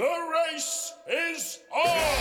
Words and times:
The 0.00 0.06
race 0.06 0.94
is 1.10 1.58
on! 1.70 2.14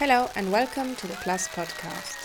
Hello 0.00 0.28
and 0.34 0.50
welcome 0.50 0.96
to 0.96 1.06
the 1.06 1.14
Plus 1.14 1.46
podcast. 1.46 2.16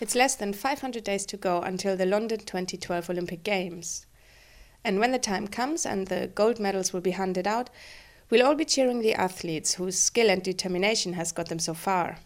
It's 0.00 0.14
less 0.14 0.36
than 0.36 0.52
500 0.52 1.02
days 1.02 1.26
to 1.26 1.36
go 1.36 1.60
until 1.60 1.96
the 1.96 2.06
London 2.06 2.38
2012 2.38 3.10
Olympic 3.10 3.42
Games. 3.42 4.06
And 4.84 5.00
when 5.00 5.10
the 5.10 5.18
time 5.18 5.48
comes 5.48 5.84
and 5.84 6.06
the 6.06 6.30
gold 6.32 6.60
medals 6.60 6.92
will 6.92 7.00
be 7.00 7.10
handed 7.10 7.48
out, 7.48 7.70
we'll 8.30 8.46
all 8.46 8.54
be 8.54 8.64
cheering 8.64 9.00
the 9.00 9.14
athletes 9.14 9.74
whose 9.74 9.98
skill 9.98 10.30
and 10.30 10.44
determination 10.44 11.14
has 11.14 11.32
got 11.32 11.48
them 11.48 11.58
so 11.58 11.74
far. 11.74 12.18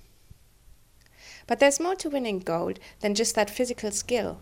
But 1.46 1.58
there's 1.58 1.80
more 1.80 1.96
to 1.96 2.10
winning 2.10 2.38
gold 2.38 2.78
than 3.00 3.14
just 3.14 3.34
that 3.34 3.50
physical 3.50 3.90
skill. 3.90 4.40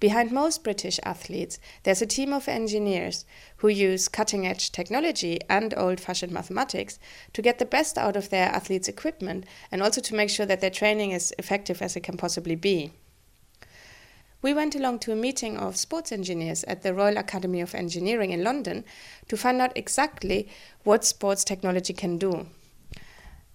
Behind 0.00 0.32
most 0.32 0.64
British 0.64 1.00
athletes, 1.04 1.58
there's 1.84 2.02
a 2.02 2.06
team 2.06 2.32
of 2.32 2.48
engineers 2.48 3.24
who 3.58 3.68
use 3.68 4.08
cutting 4.08 4.46
edge 4.46 4.70
technology 4.72 5.40
and 5.48 5.72
old 5.76 6.00
fashioned 6.00 6.32
mathematics 6.32 6.98
to 7.32 7.40
get 7.40 7.58
the 7.58 7.64
best 7.64 7.96
out 7.96 8.16
of 8.16 8.28
their 8.28 8.48
athletes' 8.48 8.88
equipment 8.88 9.46
and 9.70 9.82
also 9.82 10.00
to 10.00 10.14
make 10.14 10.28
sure 10.30 10.46
that 10.46 10.60
their 10.60 10.68
training 10.68 11.12
is 11.12 11.32
effective 11.38 11.80
as 11.80 11.96
it 11.96 12.02
can 12.02 12.16
possibly 12.16 12.56
be. 12.56 12.92
We 14.42 14.52
went 14.52 14.74
along 14.74 14.98
to 14.98 15.12
a 15.12 15.16
meeting 15.16 15.56
of 15.56 15.74
sports 15.74 16.12
engineers 16.12 16.64
at 16.64 16.82
the 16.82 16.92
Royal 16.92 17.16
Academy 17.16 17.62
of 17.62 17.74
Engineering 17.74 18.30
in 18.30 18.44
London 18.44 18.84
to 19.28 19.38
find 19.38 19.58
out 19.62 19.72
exactly 19.74 20.48
what 20.82 21.06
sports 21.06 21.44
technology 21.44 21.94
can 21.94 22.18
do. 22.18 22.48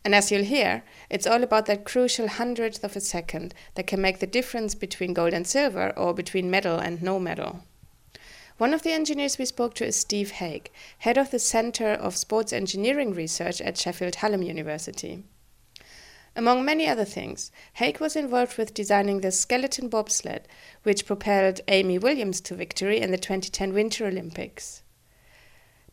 And 0.06 0.16
as 0.16 0.32
you'll 0.32 0.44
hear, 0.44 0.84
it's 1.10 1.28
all 1.28 1.44
about 1.44 1.66
that 1.66 1.86
crucial 1.86 2.28
hundredth 2.28 2.84
of 2.84 2.96
a 2.96 3.02
second 3.02 3.54
that 3.76 3.88
can 3.88 4.02
make 4.02 4.20
the 4.20 4.28
difference 4.28 4.74
between 4.76 5.14
gold 5.14 5.34
and 5.34 5.46
silver 5.46 5.92
or 5.98 6.14
between 6.14 6.50
medal 6.50 6.80
and 6.80 7.02
no 7.02 7.20
medal. 7.20 7.64
One 8.58 8.74
of 8.74 8.84
the 8.84 8.92
engineers 8.92 9.38
we 9.38 9.46
spoke 9.46 9.74
to 9.76 9.86
is 9.86 9.96
Steve 9.96 10.34
Haake, 10.34 10.68
head 11.00 11.18
of 11.18 11.32
the 11.32 11.40
Centre 11.40 11.94
of 11.94 12.18
Sports 12.18 12.52
Engineering 12.52 13.14
Research 13.14 13.62
at 13.62 13.78
Sheffield 13.78 14.16
Hallam 14.16 14.42
University. 14.42 15.24
Among 16.36 16.64
many 16.64 16.88
other 16.88 17.06
things, 17.06 17.52
Haake 17.78 18.00
was 18.00 18.16
involved 18.16 18.58
with 18.58 18.74
designing 18.74 19.22
the 19.22 19.32
skeleton 19.32 19.90
bobsled, 19.90 20.48
which 20.84 21.06
propelled 21.06 21.62
Amy 21.68 21.98
Williams 21.98 22.40
to 22.42 22.56
victory 22.56 23.00
in 23.00 23.12
the 23.12 23.18
2010 23.18 23.74
Winter 23.74 24.06
Olympics. 24.06 24.84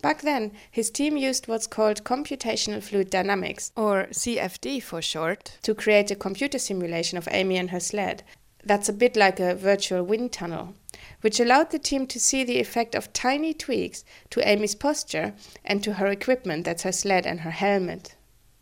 Back 0.06 0.22
then, 0.22 0.52
his 0.70 0.88
team 0.88 1.16
used 1.16 1.48
what's 1.48 1.66
called 1.66 2.04
computational 2.04 2.80
fluid 2.80 3.10
dynamics, 3.10 3.72
or 3.74 4.06
CFD 4.12 4.80
for 4.80 5.02
short, 5.02 5.58
to 5.62 5.74
create 5.74 6.12
a 6.12 6.14
computer 6.14 6.60
simulation 6.60 7.18
of 7.18 7.26
Amy 7.32 7.56
and 7.56 7.70
her 7.70 7.80
sled. 7.80 8.22
That's 8.64 8.88
a 8.88 8.92
bit 8.92 9.16
like 9.16 9.40
a 9.40 9.56
virtual 9.56 10.04
wind 10.04 10.30
tunnel, 10.30 10.74
which 11.22 11.40
allowed 11.40 11.72
the 11.72 11.80
team 11.80 12.06
to 12.06 12.20
see 12.20 12.44
the 12.44 12.60
effect 12.60 12.94
of 12.94 13.12
tiny 13.12 13.52
tweaks 13.52 14.04
to 14.30 14.48
Amy's 14.48 14.76
posture 14.76 15.34
and 15.64 15.82
to 15.82 15.94
her 15.94 16.06
equipment 16.06 16.66
that's 16.66 16.84
her 16.84 16.92
sled 16.92 17.26
and 17.26 17.40
her 17.40 17.50
helmet. 17.50 18.14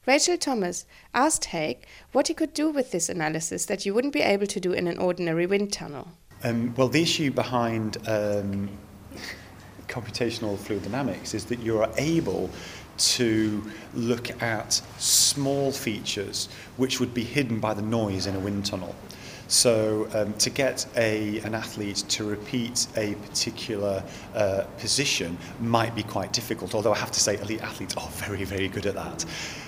Rachel 0.07 0.39
Thomas 0.39 0.87
asked 1.13 1.49
Haake 1.49 1.83
what 2.13 2.29
he 2.29 2.33
could 2.33 2.55
do 2.55 2.71
with 2.71 2.91
this 2.91 3.11
analysis 3.11 3.67
that 3.67 3.85
you 3.85 3.93
wouldn't 3.93 4.15
be 4.15 4.23
able 4.23 4.47
to 4.47 4.61
do 4.61 4.73
in 4.73 4.89
an 4.89 4.97
ordinary 4.97 5.45
wind 5.45 5.75
tunnel. 5.75 6.09
Um, 6.43 6.75
well, 6.75 6.89
the 6.89 7.03
issue 7.03 7.31
behind 7.31 7.99
um, 8.09 8.71
computational 9.95 10.59
fluid 10.59 10.83
dynamics 10.83 11.35
is 11.35 11.45
that 11.47 11.61
you're 11.61 11.89
able 11.97 12.51
to 12.97 13.63
look 13.95 14.43
at 14.43 14.73
small 14.99 15.71
features 15.71 16.49
which 16.77 17.01
would 17.01 17.15
be 17.15 17.25
hidden 17.25 17.61
by 17.61 17.75
the 17.75 17.83
noise 17.83 18.27
in 18.27 18.35
a 18.35 18.39
wind 18.39 18.67
tunnel. 18.67 18.95
So 19.49 20.09
um, 20.15 20.33
to 20.35 20.51
get 20.51 20.87
a, 20.97 21.39
an 21.41 21.55
athlete 21.55 22.05
to 22.09 22.25
repeat 22.25 22.87
a 22.97 23.15
particular 23.15 24.03
uh, 24.35 24.65
position 24.79 25.37
might 25.61 25.95
be 25.95 26.03
quite 26.03 26.33
difficult, 26.33 26.75
although 26.75 26.93
I 26.93 26.99
have 26.99 27.11
to 27.13 27.21
say 27.21 27.37
elite 27.39 27.63
athletes 27.63 27.97
are 27.97 28.09
very, 28.09 28.45
very 28.45 28.69
good 28.69 28.87
at 28.87 28.95
that. 28.95 29.25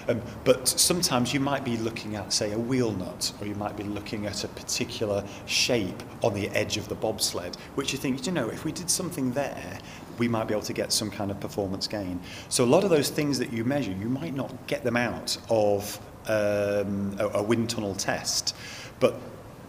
Um, 0.09 0.23
but 0.45 0.69
sometimes 0.69 1.35
you 1.35 1.41
might 1.41 1.65
be 1.65 1.77
looking 1.79 2.15
at, 2.15 2.33
say, 2.33 2.53
a 2.53 2.59
wheel 2.59 2.93
nut, 2.93 3.33
or 3.41 3.47
you 3.47 3.57
might 3.57 3.77
be 3.77 3.83
looking 3.83 4.27
at 4.27 4.45
a 4.45 4.49
particular 4.49 5.25
shape 5.47 6.03
on 6.23 6.33
the 6.33 6.49
edge 6.51 6.77
of 6.77 6.89
the 6.89 6.95
bobsled, 6.95 7.57
which 7.75 7.93
you 7.93 7.99
think, 7.99 8.25
you 8.25 8.33
know, 8.33 8.49
if 8.49 8.65
we 8.65 8.73
did 8.73 8.89
something 8.89 9.33
there, 9.33 9.79
we 10.19 10.29
might 10.29 10.47
be 10.47 10.55
able 10.55 10.63
to 10.63 10.73
get 10.73 10.93
some 10.93 11.11
kind 11.11 11.31
of 11.31 11.39
performance 11.41 11.87
gain. 11.87 12.21
So 12.49 12.65
a 12.65 12.67
lot 12.67 12.85
of 12.85 12.91
those 12.91 13.11
things 13.11 13.39
that 13.39 13.53
you 13.53 13.65
measure, 13.65 13.91
you 13.93 14.09
might 14.09 14.35
not 14.35 14.67
get 14.67 14.85
them 14.85 14.97
out 14.97 15.37
of 15.51 15.99
um, 16.29 17.17
a, 17.19 17.29
a 17.35 17.43
wind 17.43 17.69
tunnel 17.71 17.95
test, 17.95 18.55
but 19.01 19.21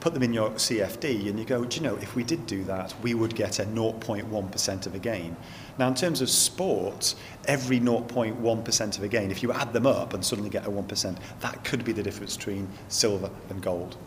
put 0.07 0.13
them 0.13 0.23
in 0.23 0.33
your 0.33 0.51
CFD 0.51 1.27
and 1.27 1.37
you 1.37 1.43
go, 1.43 1.65
do 1.65 1.75
you 1.75 1.83
know, 1.83 1.97
if 1.97 2.15
we 2.15 2.23
did 2.23 2.47
do 2.47 2.63
that, 2.63 2.93
we 3.03 3.13
would 3.13 3.35
get 3.35 3.59
a 3.59 3.65
0.1% 3.65 4.85
of 4.85 4.95
a 4.95 4.99
gain. 4.99 5.35
Now, 5.77 5.89
in 5.89 5.95
terms 5.95 6.21
of 6.21 6.29
sport, 6.29 7.13
every 7.43 7.81
0.1% 7.81 8.97
of 8.97 9.03
a 9.03 9.07
gain, 9.09 9.31
if 9.31 9.43
you 9.43 9.51
add 9.51 9.73
them 9.73 9.85
up 9.85 10.13
and 10.13 10.23
suddenly 10.23 10.49
get 10.49 10.65
a 10.65 10.69
1%, 10.69 11.17
that 11.41 11.61
could 11.65 11.83
be 11.83 11.91
the 11.91 12.01
difference 12.01 12.37
between 12.37 12.69
silver 12.87 13.29
and 13.49 13.61
gold. 13.61 13.97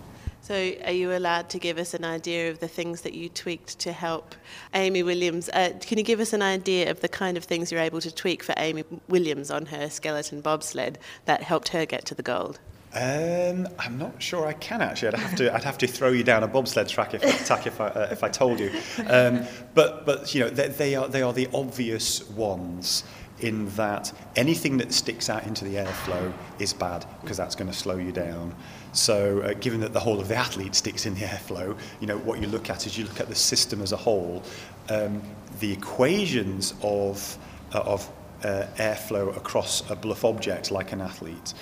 So, 0.40 0.54
are 0.86 0.90
you 0.92 1.12
allowed 1.14 1.50
to 1.50 1.58
give 1.58 1.76
us 1.76 1.92
an 1.92 2.06
idea 2.06 2.50
of 2.50 2.60
the 2.60 2.68
things 2.68 3.02
that 3.02 3.12
you 3.12 3.28
tweaked 3.28 3.78
to 3.80 3.92
help 3.92 4.34
Amy 4.72 5.02
Williams? 5.02 5.50
Uh, 5.50 5.74
can 5.82 5.98
you 5.98 6.04
give 6.04 6.18
us 6.18 6.32
an 6.32 6.40
idea 6.40 6.90
of 6.90 7.02
the 7.02 7.10
kind 7.10 7.36
of 7.36 7.44
things 7.44 7.70
you're 7.70 7.78
able 7.78 8.00
to 8.00 8.10
tweak 8.10 8.42
for 8.42 8.54
Amy 8.56 8.84
Williams 9.06 9.50
on 9.50 9.66
her 9.66 9.90
skeleton 9.90 10.40
bobsled 10.40 10.98
that 11.26 11.42
helped 11.42 11.68
her 11.68 11.84
get 11.84 12.06
to 12.06 12.14
the 12.14 12.22
gold? 12.22 12.58
Um, 12.92 13.68
I'm 13.78 13.98
not 13.98 14.20
sure 14.20 14.46
I 14.46 14.52
can 14.54 14.82
actually. 14.82 15.08
I'd 15.08 15.20
have 15.20 15.36
to. 15.36 15.54
I'd 15.54 15.62
have 15.62 15.78
to 15.78 15.86
throw 15.86 16.08
you 16.08 16.24
down 16.24 16.42
a 16.42 16.48
bobsled 16.48 16.88
track 16.88 17.14
if, 17.14 17.46
track 17.46 17.66
if 17.68 17.80
I 17.80 17.86
uh, 17.86 18.08
if 18.10 18.24
I 18.24 18.28
told 18.28 18.58
you. 18.58 18.72
Um, 19.06 19.44
but 19.74 20.04
but 20.06 20.34
you 20.34 20.40
know 20.40 20.50
they, 20.50 20.68
they 20.68 20.94
are 20.96 21.06
they 21.06 21.22
are 21.22 21.32
the 21.32 21.48
obvious 21.54 22.28
ones 22.30 23.04
in 23.38 23.68
that 23.70 24.12
anything 24.34 24.76
that 24.78 24.92
sticks 24.92 25.30
out 25.30 25.46
into 25.46 25.64
the 25.64 25.76
airflow 25.76 26.32
is 26.58 26.72
bad 26.72 27.06
because 27.20 27.36
that's 27.36 27.54
going 27.54 27.70
to 27.70 27.76
slow 27.76 27.96
you 27.96 28.10
down. 28.10 28.54
So, 28.92 29.40
uh, 29.40 29.54
given 29.54 29.80
that 29.80 29.92
the 29.92 30.00
whole 30.00 30.20
of 30.20 30.26
the 30.26 30.36
athlete 30.36 30.74
sticks 30.74 31.06
in 31.06 31.14
the 31.14 31.20
airflow, 31.20 31.78
you 32.00 32.08
know 32.08 32.18
what 32.18 32.40
you 32.40 32.48
look 32.48 32.70
at 32.70 32.86
is 32.86 32.98
you 32.98 33.04
look 33.04 33.20
at 33.20 33.28
the 33.28 33.36
system 33.36 33.82
as 33.82 33.92
a 33.92 33.96
whole. 33.96 34.42
Um, 34.88 35.22
the 35.60 35.72
equations 35.72 36.74
of 36.82 37.38
uh, 37.72 37.78
of 37.78 38.10
uh, 38.42 38.66
airflow 38.76 39.36
across 39.36 39.88
a 39.90 39.94
bluff 39.94 40.24
object 40.24 40.72
like 40.72 40.90
an 40.90 41.00
athlete 41.00 41.54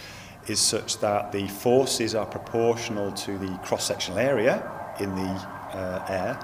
is 0.48 0.60
such 0.60 0.98
that 0.98 1.32
the 1.32 1.46
forces 1.48 2.14
are 2.14 2.26
proportional 2.26 3.12
to 3.12 3.38
the 3.38 3.58
cross-sectional 3.62 4.18
area 4.18 4.70
in 5.00 5.14
the 5.14 5.30
uh, 5.72 6.04
air 6.08 6.38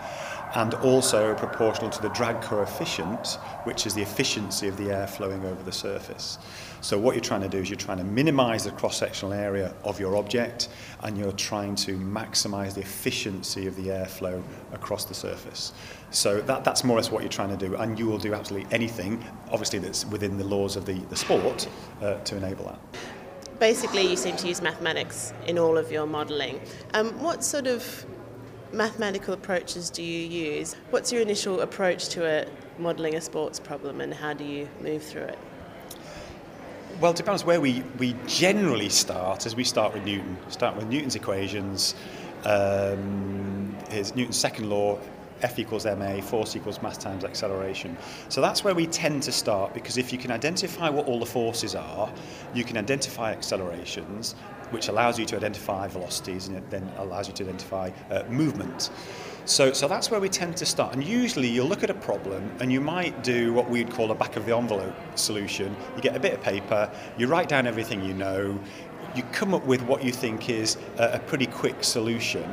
and 0.54 0.74
also 0.74 1.34
proportional 1.34 1.90
to 1.90 2.00
the 2.00 2.10
drag 2.10 2.40
coefficient, 2.40 3.38
which 3.64 3.86
is 3.86 3.94
the 3.94 4.02
efficiency 4.02 4.68
of 4.68 4.76
the 4.76 4.90
air 4.90 5.06
flowing 5.06 5.44
over 5.44 5.60
the 5.64 5.72
surface. 5.72 6.38
So 6.80 6.96
what 6.96 7.16
you're 7.16 7.24
trying 7.24 7.40
to 7.40 7.48
do 7.48 7.58
is 7.58 7.68
you're 7.68 7.76
trying 7.76 7.98
to 7.98 8.04
minimize 8.04 8.62
the 8.62 8.70
cross-sectional 8.70 9.32
area 9.32 9.74
of 9.82 9.98
your 9.98 10.16
object 10.16 10.68
and 11.02 11.18
you're 11.18 11.32
trying 11.32 11.74
to 11.76 11.96
maximize 11.96 12.74
the 12.74 12.82
efficiency 12.82 13.66
of 13.66 13.74
the 13.74 13.88
airflow 13.88 14.40
across 14.72 15.06
the 15.06 15.14
surface. 15.14 15.72
So 16.10 16.40
that, 16.42 16.62
that's 16.62 16.84
more 16.84 16.96
or 16.96 17.00
less 17.00 17.10
what 17.10 17.22
you're 17.22 17.30
trying 17.30 17.56
to 17.56 17.68
do 17.68 17.74
and 17.76 17.98
you 17.98 18.06
will 18.06 18.18
do 18.18 18.32
absolutely 18.32 18.72
anything, 18.72 19.24
obviously 19.50 19.80
that's 19.80 20.04
within 20.06 20.38
the 20.38 20.44
laws 20.44 20.76
of 20.76 20.86
the, 20.86 20.92
the 20.92 21.16
sport, 21.16 21.68
uh, 22.00 22.18
to 22.20 22.36
enable 22.36 22.66
that 22.66 22.78
basically 23.58 24.02
you 24.02 24.16
seem 24.16 24.36
to 24.36 24.48
use 24.48 24.60
mathematics 24.60 25.32
in 25.46 25.58
all 25.58 25.78
of 25.78 25.90
your 25.90 26.06
modelling. 26.06 26.60
Um, 26.92 27.20
what 27.22 27.44
sort 27.44 27.66
of 27.66 28.06
mathematical 28.72 29.34
approaches 29.34 29.90
do 29.90 30.02
you 30.02 30.26
use? 30.26 30.74
What's 30.90 31.12
your 31.12 31.22
initial 31.22 31.60
approach 31.60 32.08
to 32.10 32.26
a, 32.26 32.46
modelling 32.78 33.14
a 33.14 33.20
sports 33.20 33.60
problem 33.60 34.00
and 34.00 34.12
how 34.12 34.32
do 34.34 34.44
you 34.44 34.68
move 34.80 35.02
through 35.02 35.22
it? 35.22 35.38
Well, 37.00 37.14
to 37.14 37.22
be 37.22 37.30
where 37.30 37.60
we, 37.60 37.82
we 37.98 38.14
generally 38.26 38.88
start 38.88 39.46
is 39.46 39.56
we 39.56 39.64
start 39.64 39.94
with 39.94 40.04
Newton. 40.04 40.36
Start 40.48 40.76
with 40.76 40.86
Newton's 40.86 41.16
equations, 41.16 41.94
um, 42.44 43.76
his 43.90 44.14
Newton's 44.14 44.38
second 44.38 44.70
law, 44.70 44.98
F 45.42 45.58
equals 45.58 45.84
ma, 45.84 46.20
force 46.20 46.56
equals 46.56 46.80
mass 46.82 46.96
times 46.96 47.24
acceleration. 47.24 47.96
So 48.28 48.40
that's 48.40 48.64
where 48.64 48.74
we 48.74 48.86
tend 48.86 49.22
to 49.24 49.32
start 49.32 49.74
because 49.74 49.98
if 49.98 50.12
you 50.12 50.18
can 50.18 50.30
identify 50.30 50.88
what 50.88 51.06
all 51.06 51.18
the 51.18 51.26
forces 51.26 51.74
are, 51.74 52.12
you 52.54 52.64
can 52.64 52.76
identify 52.76 53.32
accelerations, 53.32 54.34
which 54.70 54.88
allows 54.88 55.18
you 55.18 55.26
to 55.26 55.36
identify 55.36 55.88
velocities 55.88 56.48
and 56.48 56.56
it 56.56 56.70
then 56.70 56.90
allows 56.98 57.28
you 57.28 57.34
to 57.34 57.42
identify 57.44 57.90
uh, 58.10 58.22
movement. 58.28 58.90
So, 59.46 59.74
so 59.74 59.86
that's 59.86 60.10
where 60.10 60.20
we 60.20 60.30
tend 60.30 60.56
to 60.58 60.66
start. 60.66 60.94
And 60.94 61.04
usually 61.04 61.48
you'll 61.48 61.68
look 61.68 61.84
at 61.84 61.90
a 61.90 61.94
problem 61.94 62.50
and 62.60 62.72
you 62.72 62.80
might 62.80 63.22
do 63.22 63.52
what 63.52 63.68
we'd 63.68 63.90
call 63.90 64.10
a 64.10 64.14
back 64.14 64.36
of 64.36 64.46
the 64.46 64.56
envelope 64.56 64.94
solution. 65.16 65.76
You 65.96 66.02
get 66.02 66.16
a 66.16 66.20
bit 66.20 66.32
of 66.32 66.40
paper, 66.40 66.90
you 67.18 67.26
write 67.26 67.48
down 67.48 67.66
everything 67.66 68.02
you 68.02 68.14
know, 68.14 68.58
you 69.14 69.22
come 69.32 69.54
up 69.54 69.64
with 69.66 69.82
what 69.82 70.02
you 70.02 70.12
think 70.12 70.48
is 70.48 70.76
a, 70.98 71.14
a 71.14 71.18
pretty 71.18 71.46
quick 71.46 71.84
solution 71.84 72.44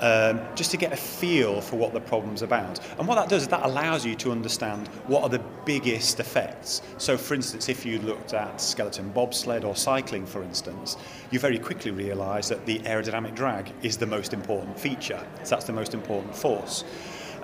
um, 0.00 0.40
just 0.54 0.70
to 0.72 0.76
get 0.76 0.92
a 0.92 0.96
feel 0.96 1.60
for 1.60 1.76
what 1.76 1.92
the 1.92 2.00
problem's 2.00 2.42
about. 2.42 2.80
And 2.98 3.08
what 3.08 3.16
that 3.16 3.28
does 3.28 3.42
is 3.42 3.48
that 3.48 3.64
allows 3.64 4.04
you 4.04 4.14
to 4.16 4.32
understand 4.32 4.88
what 5.06 5.22
are 5.22 5.28
the 5.28 5.42
biggest 5.64 6.20
effects. 6.20 6.82
So, 6.98 7.16
for 7.16 7.34
instance, 7.34 7.68
if 7.68 7.86
you 7.86 7.98
looked 8.00 8.34
at 8.34 8.60
skeleton 8.60 9.10
bobsled 9.10 9.64
or 9.64 9.74
cycling, 9.76 10.26
for 10.26 10.42
instance, 10.42 10.96
you 11.30 11.38
very 11.38 11.58
quickly 11.58 11.90
realise 11.90 12.48
that 12.48 12.66
the 12.66 12.78
aerodynamic 12.80 13.34
drag 13.34 13.72
is 13.82 13.96
the 13.96 14.06
most 14.06 14.32
important 14.32 14.78
feature. 14.78 15.24
So 15.44 15.50
that's 15.50 15.64
the 15.64 15.72
most 15.72 15.94
important 15.94 16.34
force. 16.34 16.84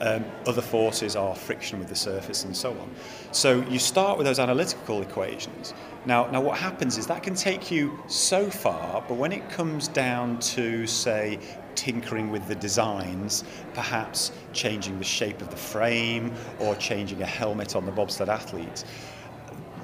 Um, 0.00 0.24
other 0.46 0.62
forces 0.62 1.14
are 1.14 1.32
friction 1.32 1.78
with 1.78 1.88
the 1.88 1.94
surface 1.94 2.42
and 2.44 2.56
so 2.56 2.72
on. 2.72 2.90
So 3.30 3.60
you 3.68 3.78
start 3.78 4.18
with 4.18 4.26
those 4.26 4.40
analytical 4.40 5.00
equations. 5.00 5.74
Now, 6.06 6.28
now 6.32 6.40
what 6.40 6.58
happens 6.58 6.98
is 6.98 7.06
that 7.06 7.22
can 7.22 7.36
take 7.36 7.70
you 7.70 7.96
so 8.08 8.50
far, 8.50 9.04
but 9.06 9.14
when 9.14 9.30
it 9.30 9.48
comes 9.48 9.86
down 9.86 10.40
to, 10.40 10.88
say, 10.88 11.38
tinkering 11.74 12.30
with 12.30 12.46
the 12.48 12.54
designs, 12.54 13.44
perhaps 13.74 14.32
changing 14.52 14.98
the 14.98 15.04
shape 15.04 15.40
of 15.40 15.50
the 15.50 15.56
frame 15.56 16.32
or 16.58 16.74
changing 16.76 17.22
a 17.22 17.26
helmet 17.26 17.76
on 17.76 17.86
the 17.86 17.92
bobsled 17.92 18.28
athlete, 18.28 18.84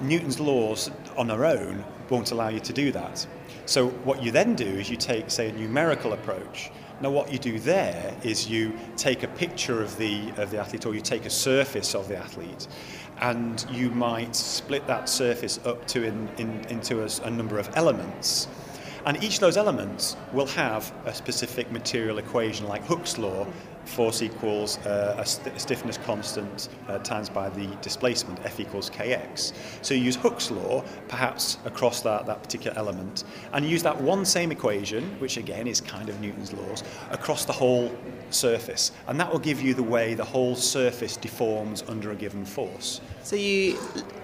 Newton's 0.00 0.38
laws 0.38 0.90
on 1.17 1.26
their 1.26 1.44
own 1.44 1.85
won't 2.08 2.31
allow 2.31 2.49
you 2.49 2.61
to 2.61 2.73
do 2.73 2.93
that. 2.93 3.26
So 3.67 3.88
what 3.88 4.23
you 4.23 4.31
then 4.31 4.55
do 4.55 4.64
is 4.64 4.88
you 4.88 4.96
take, 4.96 5.31
say, 5.31 5.49
a 5.49 5.52
numerical 5.52 6.12
approach 6.12 6.70
now, 7.00 7.11
what 7.11 7.32
you 7.32 7.38
do 7.38 7.61
there 7.61 8.17
is 8.25 8.49
you 8.49 8.73
take 8.96 9.23
a 9.23 9.29
picture 9.29 9.81
of 9.81 9.96
the, 9.99 10.32
of 10.37 10.50
the 10.50 10.58
athlete 10.58 10.85
or 10.85 10.94
you 10.94 11.00
take 11.00 11.26
a 11.26 11.31
surface 11.31 11.94
of 11.94 12.08
the 12.08 12.17
athlete 12.17 12.67
and 13.20 13.64
you 13.70 13.90
might 13.90 14.35
split 14.35 14.85
that 14.88 15.08
surface 15.08 15.61
up 15.64 15.87
to 15.88 16.02
in, 16.02 16.29
in, 16.38 16.64
into 16.69 17.05
a, 17.05 17.08
a 17.25 17.31
number 17.31 17.58
of 17.58 17.70
elements. 17.76 18.49
And 19.06 19.22
each 19.22 19.34
of 19.34 19.40
those 19.40 19.56
elements 19.56 20.16
will 20.32 20.46
have 20.46 20.92
a 21.06 21.14
specific 21.14 21.70
material 21.70 22.18
equation 22.18 22.66
like 22.66 22.84
Hooke's 22.84 23.18
law 23.18 23.46
force 23.88 24.22
equals 24.22 24.78
uh, 24.86 25.16
a, 25.18 25.24
st- 25.24 25.56
a 25.56 25.58
stiffness 25.58 25.98
constant 25.98 26.68
uh, 26.88 26.98
times 26.98 27.28
by 27.28 27.48
the 27.48 27.66
displacement, 27.80 28.38
F 28.44 28.60
equals 28.60 28.90
kx. 28.90 29.52
So 29.82 29.94
you 29.94 30.02
use 30.02 30.16
Hooke's 30.16 30.50
law, 30.50 30.84
perhaps 31.08 31.58
across 31.64 32.02
that, 32.02 32.26
that 32.26 32.42
particular 32.42 32.76
element, 32.76 33.24
and 33.52 33.64
use 33.64 33.82
that 33.82 33.98
one 34.00 34.24
same 34.24 34.52
equation, 34.52 35.04
which 35.20 35.36
again 35.36 35.66
is 35.66 35.80
kind 35.80 36.08
of 36.08 36.20
Newton's 36.20 36.52
laws, 36.52 36.84
across 37.10 37.44
the 37.44 37.52
whole 37.52 37.90
surface. 38.34 38.92
And 39.06 39.19
that 39.20 39.30
will 39.30 39.38
give 39.38 39.60
you 39.60 39.75
the 39.75 39.82
way 39.82 40.14
the 40.14 40.25
whole 40.25 40.56
surface 40.56 41.16
deforms 41.16 41.82
under 41.88 42.10
a 42.10 42.14
given 42.14 42.44
force. 42.44 43.00
So 43.22 43.36
you 43.36 43.78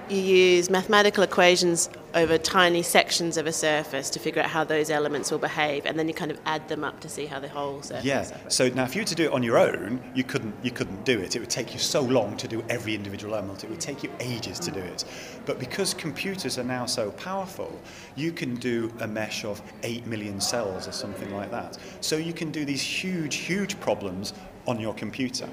you 0.09 0.19
use 0.19 0.69
mathematical 0.69 1.25
equations 1.25 1.89
over 2.15 2.39
tiny 2.39 2.83
sections 2.83 3.37
of 3.37 3.47
a 3.47 3.53
surface 3.53 4.09
to 4.11 4.19
figure 4.19 4.41
out 4.43 4.49
how 4.49 4.63
those 4.63 4.89
elements 4.89 5.31
will 5.31 5.39
behave, 5.39 5.85
and 5.85 5.99
then 5.99 6.07
you 6.07 6.15
kind 6.15 6.31
of 6.31 6.39
add 6.47 6.69
them 6.69 6.85
up 6.85 7.01
to 7.01 7.09
see 7.09 7.27
how 7.27 7.41
the 7.41 7.49
whole 7.49 7.83
surface. 7.83 8.05
Yeah. 8.05 8.23
So 8.49 8.69
now, 8.69 8.85
if 8.85 8.95
you 8.95 9.03
were 9.03 9.07
to 9.07 9.15
do 9.15 9.25
it 9.25 9.33
on 9.33 9.43
your 9.43 9.59
own, 9.59 10.01
you 10.15 10.25
couldn't 10.25 10.55
you 10.63 10.71
couldn't 10.71 11.05
do 11.05 11.19
it. 11.19 11.35
It 11.35 11.41
would 11.41 11.51
take 11.51 11.73
you 11.73 11.79
so 11.79 12.03
long 12.03 12.37
to 12.37 12.47
do 12.47 12.63
every 12.69 12.95
individual 12.95 13.35
element. 13.35 13.65
It 13.65 13.71
would 13.71 13.81
take 13.81 14.03
you 14.03 14.11
ages 14.21 14.59
to 14.61 14.71
do 14.71 14.81
it. 14.81 15.05
But 15.47 15.59
because 15.59 15.95
computers 15.95 16.59
are 16.59 16.65
now 16.65 16.87
so 16.87 17.11
powerful, 17.13 17.81
you 18.15 18.31
can 18.31 18.55
do 18.57 18.93
a 19.01 19.09
mesh 19.09 19.45
of 19.45 19.61
eight 19.83 20.07
million 20.07 20.41
cells 20.41 20.87
or 20.87 20.93
something 20.93 21.35
like 21.35 21.51
that. 21.51 21.79
So 22.01 22.17
you 22.17 22.33
can 22.33 22.51
do 22.51 22.65
these 22.65 22.83
huge, 22.83 23.37
huge 23.37 23.79
problems 23.81 23.94
problems 23.95 24.35
on 24.67 24.81
your 24.81 24.95
computer. 24.95 25.49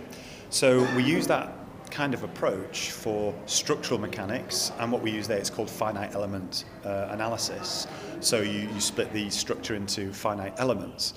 So 0.49 0.83
we 0.95 1.03
use 1.03 1.27
that 1.27 1.53
kind 1.91 2.13
of 2.13 2.23
approach 2.23 2.91
for 2.91 3.35
structural 3.45 3.99
mechanics 3.99 4.71
and 4.79 4.91
what 4.91 5.01
we 5.01 5.11
use 5.11 5.27
there 5.27 5.38
is 5.38 5.49
called 5.49 5.69
finite 5.69 6.15
element 6.15 6.65
uh, 6.85 7.09
analysis. 7.11 7.85
So 8.19 8.41
you, 8.41 8.61
you 8.73 8.79
split 8.79 9.13
the 9.13 9.29
structure 9.29 9.75
into 9.75 10.11
finite 10.11 10.53
elements. 10.57 11.13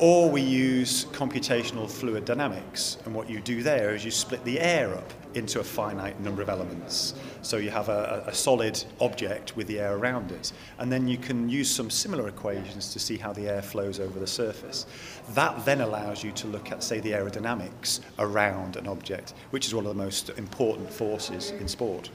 Or 0.00 0.30
we 0.30 0.40
use 0.40 1.04
computational 1.04 1.86
fluid 1.86 2.24
dynamics, 2.24 2.96
and 3.04 3.14
what 3.14 3.28
you 3.28 3.38
do 3.38 3.62
there 3.62 3.94
is 3.94 4.02
you 4.02 4.10
split 4.10 4.42
the 4.46 4.58
air 4.58 4.94
up 4.94 5.12
into 5.34 5.60
a 5.60 5.62
finite 5.62 6.18
number 6.20 6.40
of 6.40 6.48
elements. 6.48 7.12
So 7.42 7.58
you 7.58 7.68
have 7.68 7.90
a, 7.90 8.24
a, 8.26 8.32
solid 8.32 8.82
object 9.02 9.58
with 9.58 9.66
the 9.66 9.78
air 9.78 9.94
around 9.94 10.32
it, 10.32 10.52
and 10.78 10.90
then 10.90 11.06
you 11.06 11.18
can 11.18 11.50
use 11.50 11.70
some 11.70 11.90
similar 11.90 12.28
equations 12.28 12.94
to 12.94 12.98
see 12.98 13.18
how 13.18 13.34
the 13.34 13.46
air 13.46 13.60
flows 13.60 14.00
over 14.00 14.18
the 14.18 14.26
surface. 14.26 14.86
That 15.34 15.66
then 15.66 15.82
allows 15.82 16.24
you 16.24 16.32
to 16.32 16.46
look 16.46 16.72
at, 16.72 16.82
say, 16.82 17.00
the 17.00 17.12
aerodynamics 17.12 18.00
around 18.18 18.76
an 18.76 18.88
object, 18.88 19.34
which 19.50 19.66
is 19.66 19.74
one 19.74 19.84
of 19.84 19.94
the 19.94 20.02
most 20.02 20.30
important 20.30 20.90
forces 20.90 21.50
in 21.50 21.68
sport. 21.68 22.08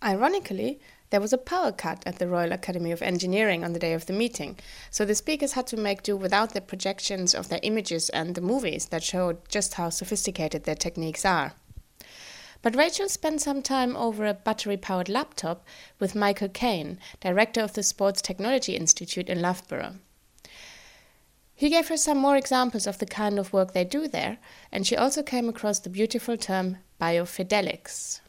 Ironically, 0.00 0.78
there 1.10 1.20
was 1.20 1.32
a 1.32 1.38
power 1.38 1.72
cut 1.72 2.02
at 2.06 2.18
the 2.18 2.28
Royal 2.28 2.52
Academy 2.52 2.92
of 2.92 3.02
Engineering 3.02 3.64
on 3.64 3.72
the 3.72 3.78
day 3.78 3.92
of 3.92 4.06
the 4.06 4.12
meeting, 4.12 4.58
so 4.90 5.04
the 5.04 5.14
speakers 5.14 5.52
had 5.52 5.66
to 5.68 5.76
make 5.76 6.02
do 6.02 6.16
without 6.16 6.52
the 6.52 6.60
projections 6.60 7.34
of 7.34 7.48
their 7.48 7.60
images 7.62 8.08
and 8.10 8.34
the 8.34 8.40
movies 8.40 8.86
that 8.86 9.02
showed 9.02 9.48
just 9.48 9.74
how 9.74 9.90
sophisticated 9.90 10.64
their 10.64 10.74
techniques 10.74 11.24
are. 11.24 11.54
But 12.62 12.74
Rachel 12.74 13.08
spent 13.08 13.42
some 13.42 13.62
time 13.62 13.96
over 13.96 14.26
a 14.26 14.34
battery 14.34 14.76
powered 14.76 15.08
laptop 15.08 15.64
with 16.00 16.16
Michael 16.16 16.48
Caine, 16.48 16.98
director 17.20 17.60
of 17.60 17.74
the 17.74 17.82
Sports 17.82 18.20
Technology 18.20 18.74
Institute 18.74 19.28
in 19.28 19.40
Loughborough. 19.40 19.96
He 21.54 21.70
gave 21.70 21.88
her 21.88 21.96
some 21.96 22.18
more 22.18 22.36
examples 22.36 22.86
of 22.86 22.98
the 22.98 23.06
kind 23.06 23.38
of 23.38 23.52
work 23.52 23.72
they 23.72 23.84
do 23.84 24.08
there, 24.08 24.38
and 24.72 24.86
she 24.86 24.96
also 24.96 25.22
came 25.22 25.48
across 25.48 25.78
the 25.78 25.88
beautiful 25.88 26.36
term 26.36 26.78
biofidelics. 27.00 28.20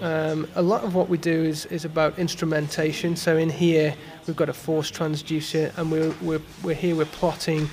Um, 0.00 0.48
a 0.54 0.62
lot 0.62 0.84
of 0.84 0.94
what 0.94 1.08
we 1.08 1.18
do 1.18 1.44
is, 1.44 1.66
is 1.66 1.84
about 1.84 2.18
instrumentation. 2.18 3.14
So 3.14 3.36
in 3.36 3.50
here, 3.50 3.94
we've 4.26 4.36
got 4.36 4.48
a 4.48 4.52
force 4.52 4.90
transducer, 4.90 5.76
and 5.78 5.92
we're, 5.92 6.14
we're, 6.20 6.42
we're 6.62 6.74
here, 6.74 6.96
we're 6.96 7.04
plotting 7.04 7.68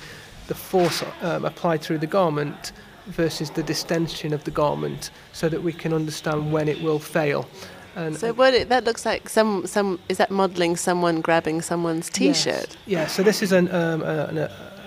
the 0.46 0.54
force 0.54 1.02
um, 1.22 1.44
applied 1.44 1.80
through 1.80 1.98
the 1.98 2.06
garment 2.06 2.72
versus 3.06 3.50
the 3.50 3.62
distension 3.62 4.32
of 4.32 4.44
the 4.44 4.50
garment 4.50 5.10
so 5.32 5.48
that 5.48 5.62
we 5.62 5.72
can 5.72 5.92
understand 5.92 6.52
when 6.52 6.68
it 6.68 6.80
will 6.82 6.98
fail. 6.98 7.48
And 7.96 8.16
so 8.16 8.32
what 8.32 8.54
it, 8.54 8.68
that 8.68 8.84
looks 8.84 9.04
like 9.04 9.28
some 9.28 9.66
some 9.66 9.98
is 10.08 10.18
that 10.18 10.30
modelling 10.30 10.76
someone 10.76 11.20
grabbing 11.20 11.60
someone's 11.62 12.08
t-shirt? 12.08 12.68
Yes. 12.68 12.76
Yeah. 12.86 13.06
So 13.06 13.22
this 13.22 13.42
is 13.42 13.52
an 13.52 13.68
um, 13.74 14.02
an, 14.02 14.38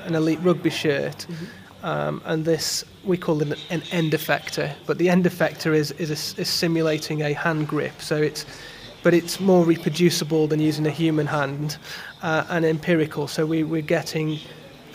an, 0.05 0.15
elite 0.15 0.39
rugby 0.41 0.69
shirt. 0.69 1.17
Mm-hmm. 1.17 1.45
Um, 1.83 2.21
and 2.25 2.45
this 2.45 2.85
we 3.03 3.17
call 3.17 3.41
it 3.41 3.59
an 3.69 3.83
end 3.91 4.13
effector, 4.13 4.73
but 4.85 4.97
the 4.97 5.09
end 5.09 5.25
effector 5.25 5.75
is 5.75 5.91
is, 5.91 6.09
a, 6.09 6.41
is 6.41 6.47
simulating 6.47 7.21
a 7.21 7.33
hand 7.33 7.67
grip, 7.67 8.01
so 8.01 8.15
it's 8.15 8.45
but 9.03 9.13
it's 9.13 9.39
more 9.39 9.65
reproducible 9.65 10.47
than 10.47 10.59
using 10.59 10.87
a 10.87 10.91
human 10.91 11.27
hand 11.27 11.77
uh, 12.21 12.45
and 12.49 12.63
empirical. 12.65 13.27
So 13.27 13.45
we, 13.45 13.63
we're 13.63 13.81
getting 13.81 14.39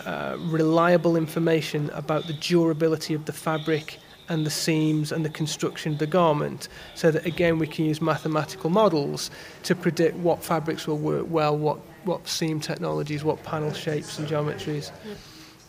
uh, 0.07 0.39
reliable 0.41 1.15
information 1.17 1.91
about 1.91 2.27
the 2.27 2.33
durability 2.33 3.13
of 3.13 3.27
the 3.27 3.33
fabric 3.33 3.99
and 4.31 4.47
the 4.47 4.51
seams 4.51 5.13
and 5.13 5.25
the 5.25 5.31
construction 5.31 5.93
of 5.93 5.99
the 5.99 6.07
garment 6.07 6.69
so 6.95 7.11
that 7.11 7.25
again 7.27 7.59
we 7.59 7.67
can 7.67 7.85
use 7.85 8.01
mathematical 8.01 8.71
models 8.71 9.31
to 9.63 9.75
predict 9.75 10.17
what 10.17 10.43
fabrics 10.43 10.87
will 10.87 10.99
work 10.99 11.27
well 11.29 11.57
what 11.57 11.79
what 12.05 12.29
seam 12.29 12.61
technologies 12.61 13.25
what 13.25 13.43
panel 13.43 13.73
shapes 13.73 14.19
and 14.19 14.29
geometries 14.29 14.91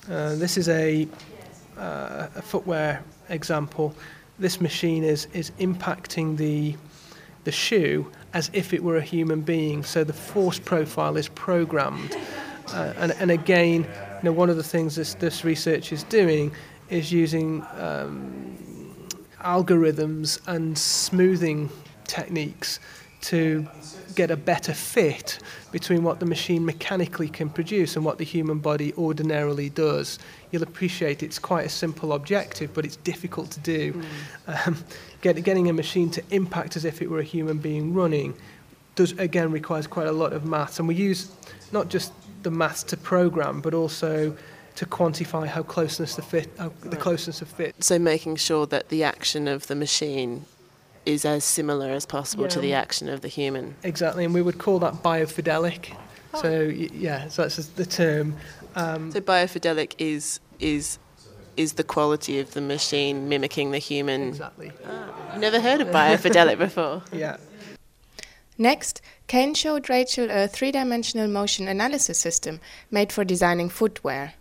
uh, 0.10 0.36
this 0.36 0.57
is 0.57 0.69
a, 0.69 1.08
uh, 1.77 2.27
a 2.36 2.41
footwear 2.41 3.03
example. 3.29 3.96
This 4.38 4.62
machine 4.62 5.03
is, 5.03 5.27
is 5.34 5.51
impacting 5.60 6.38
the, 6.38 6.75
the 7.44 7.51
shoe 7.51 8.12
as 8.34 8.50
if 8.53 8.74
it 8.74 8.84
were 8.84 8.98
a 8.98 9.01
human 9.01 9.41
being. 9.41 9.84
So 9.84 10.03
the 10.03 10.13
force 10.13 10.60
profile 10.60 11.18
is 11.18 11.27
programmed. 11.29 12.15
Uh, 12.74 12.94
and, 12.98 13.12
and 13.13 13.32
again, 13.32 13.84
you 13.84 14.24
know, 14.24 14.32
one 14.32 14.50
of 14.50 14.58
the 14.58 14.63
things 14.63 14.96
this, 14.96 15.15
this 15.15 15.44
research 15.44 15.91
is 15.91 16.03
doing 16.03 16.51
is 16.89 17.12
using 17.12 17.65
um, 17.77 18.58
algorithms 19.41 20.39
and 20.48 20.77
smoothing 20.77 21.70
techniques 22.06 22.79
to 23.21 23.67
get 24.15 24.31
a 24.31 24.38
better 24.38 24.73
fit 24.73 25.39
between 25.71 26.03
what 26.03 26.19
the 26.19 26.25
machine 26.25 26.65
mechanically 26.65 27.27
can 27.27 27.49
produce 27.49 27.95
and 27.95 28.03
what 28.03 28.17
the 28.17 28.23
human 28.23 28.59
body 28.59 28.93
ordinarily 28.97 29.69
does. 29.69 30.19
You'll 30.51 30.63
appreciate 30.63 31.21
it's 31.21 31.39
quite 31.39 31.65
a 31.65 31.69
simple 31.69 32.13
objective, 32.13 32.73
but 32.73 32.85
it's 32.85 32.95
difficult 32.97 33.51
to 33.51 33.59
do. 33.59 33.93
Mm. 33.93 34.67
Um, 34.67 34.77
get, 35.21 35.43
getting 35.43 35.69
a 35.69 35.73
machine 35.73 36.09
to 36.11 36.23
impact 36.31 36.75
as 36.75 36.85
if 36.85 37.01
it 37.01 37.09
were 37.09 37.19
a 37.19 37.23
human 37.23 37.59
being 37.59 37.93
running 37.93 38.33
does 38.95 39.13
again 39.13 39.51
requires 39.51 39.88
quite 39.88 40.07
a 40.07 40.11
lot 40.11 40.33
of 40.33 40.43
maths, 40.45 40.79
and 40.79 40.88
we 40.88 40.95
use 40.95 41.31
not 41.71 41.89
just 41.89 42.11
the 42.43 42.51
maths 42.51 42.83
to 42.83 42.97
program, 42.97 43.61
but 43.61 43.73
also 43.73 44.35
to 44.75 44.85
quantify 44.85 45.45
how 45.45 45.63
closeness 45.63 46.15
the 46.15 46.21
fit, 46.21 46.49
how 46.57 46.71
the 46.81 46.95
closeness 46.95 47.41
of 47.41 47.47
fit. 47.47 47.81
So 47.83 47.97
making 47.99 48.38
sure 48.38 48.65
that 48.67 48.89
the 48.89 49.03
action 49.03 49.47
of 49.47 49.67
the 49.67 49.75
machine 49.75 50.45
is 51.06 51.25
as 51.25 51.44
similar 51.44 51.89
as 51.89 52.06
possible 52.06 52.46
yeah. 52.46 52.50
to 52.50 52.60
the 52.60 52.74
action 52.74 53.10
of 53.10 53.22
the 53.22 53.27
human. 53.27 53.75
Exactly, 53.84 54.25
and 54.25 54.34
we 54.34 54.41
would 54.41 54.58
call 54.58 54.79
that 54.79 54.96
biofidelic. 54.96 55.96
Oh. 56.34 56.41
So 56.41 56.62
yeah, 56.62 57.27
so 57.27 57.44
that's 57.44 57.68
the 57.68 57.86
term. 57.86 58.36
Um, 58.75 59.12
so 59.12 59.22
biofidelic 59.22 59.94
is 59.98 60.39
is 60.60 61.00
is 61.58 61.74
the 61.74 61.84
quality 61.84 62.39
of 62.39 62.53
the 62.53 62.62
machine 62.62 63.27
mimicking 63.27 63.72
the 63.72 63.79
human. 63.79 64.29
Exactly. 64.29 64.72
Ah, 64.86 65.36
never 65.38 65.60
heard 65.60 65.82
of 65.82 65.89
biofidelic 65.89 66.58
before. 66.68 67.03
Yeah. 67.12 67.38
Next, 68.58 69.01
Caine 69.27 69.53
showed 69.53 69.89
Rachel 69.89 70.27
a 70.29 70.48
three 70.48 70.72
dimensional 70.72 71.27
motion 71.27 71.68
analysis 71.68 72.18
system 72.18 72.60
made 72.91 73.12
for 73.12 73.24
designing 73.24 73.70
footwear. 73.70 74.34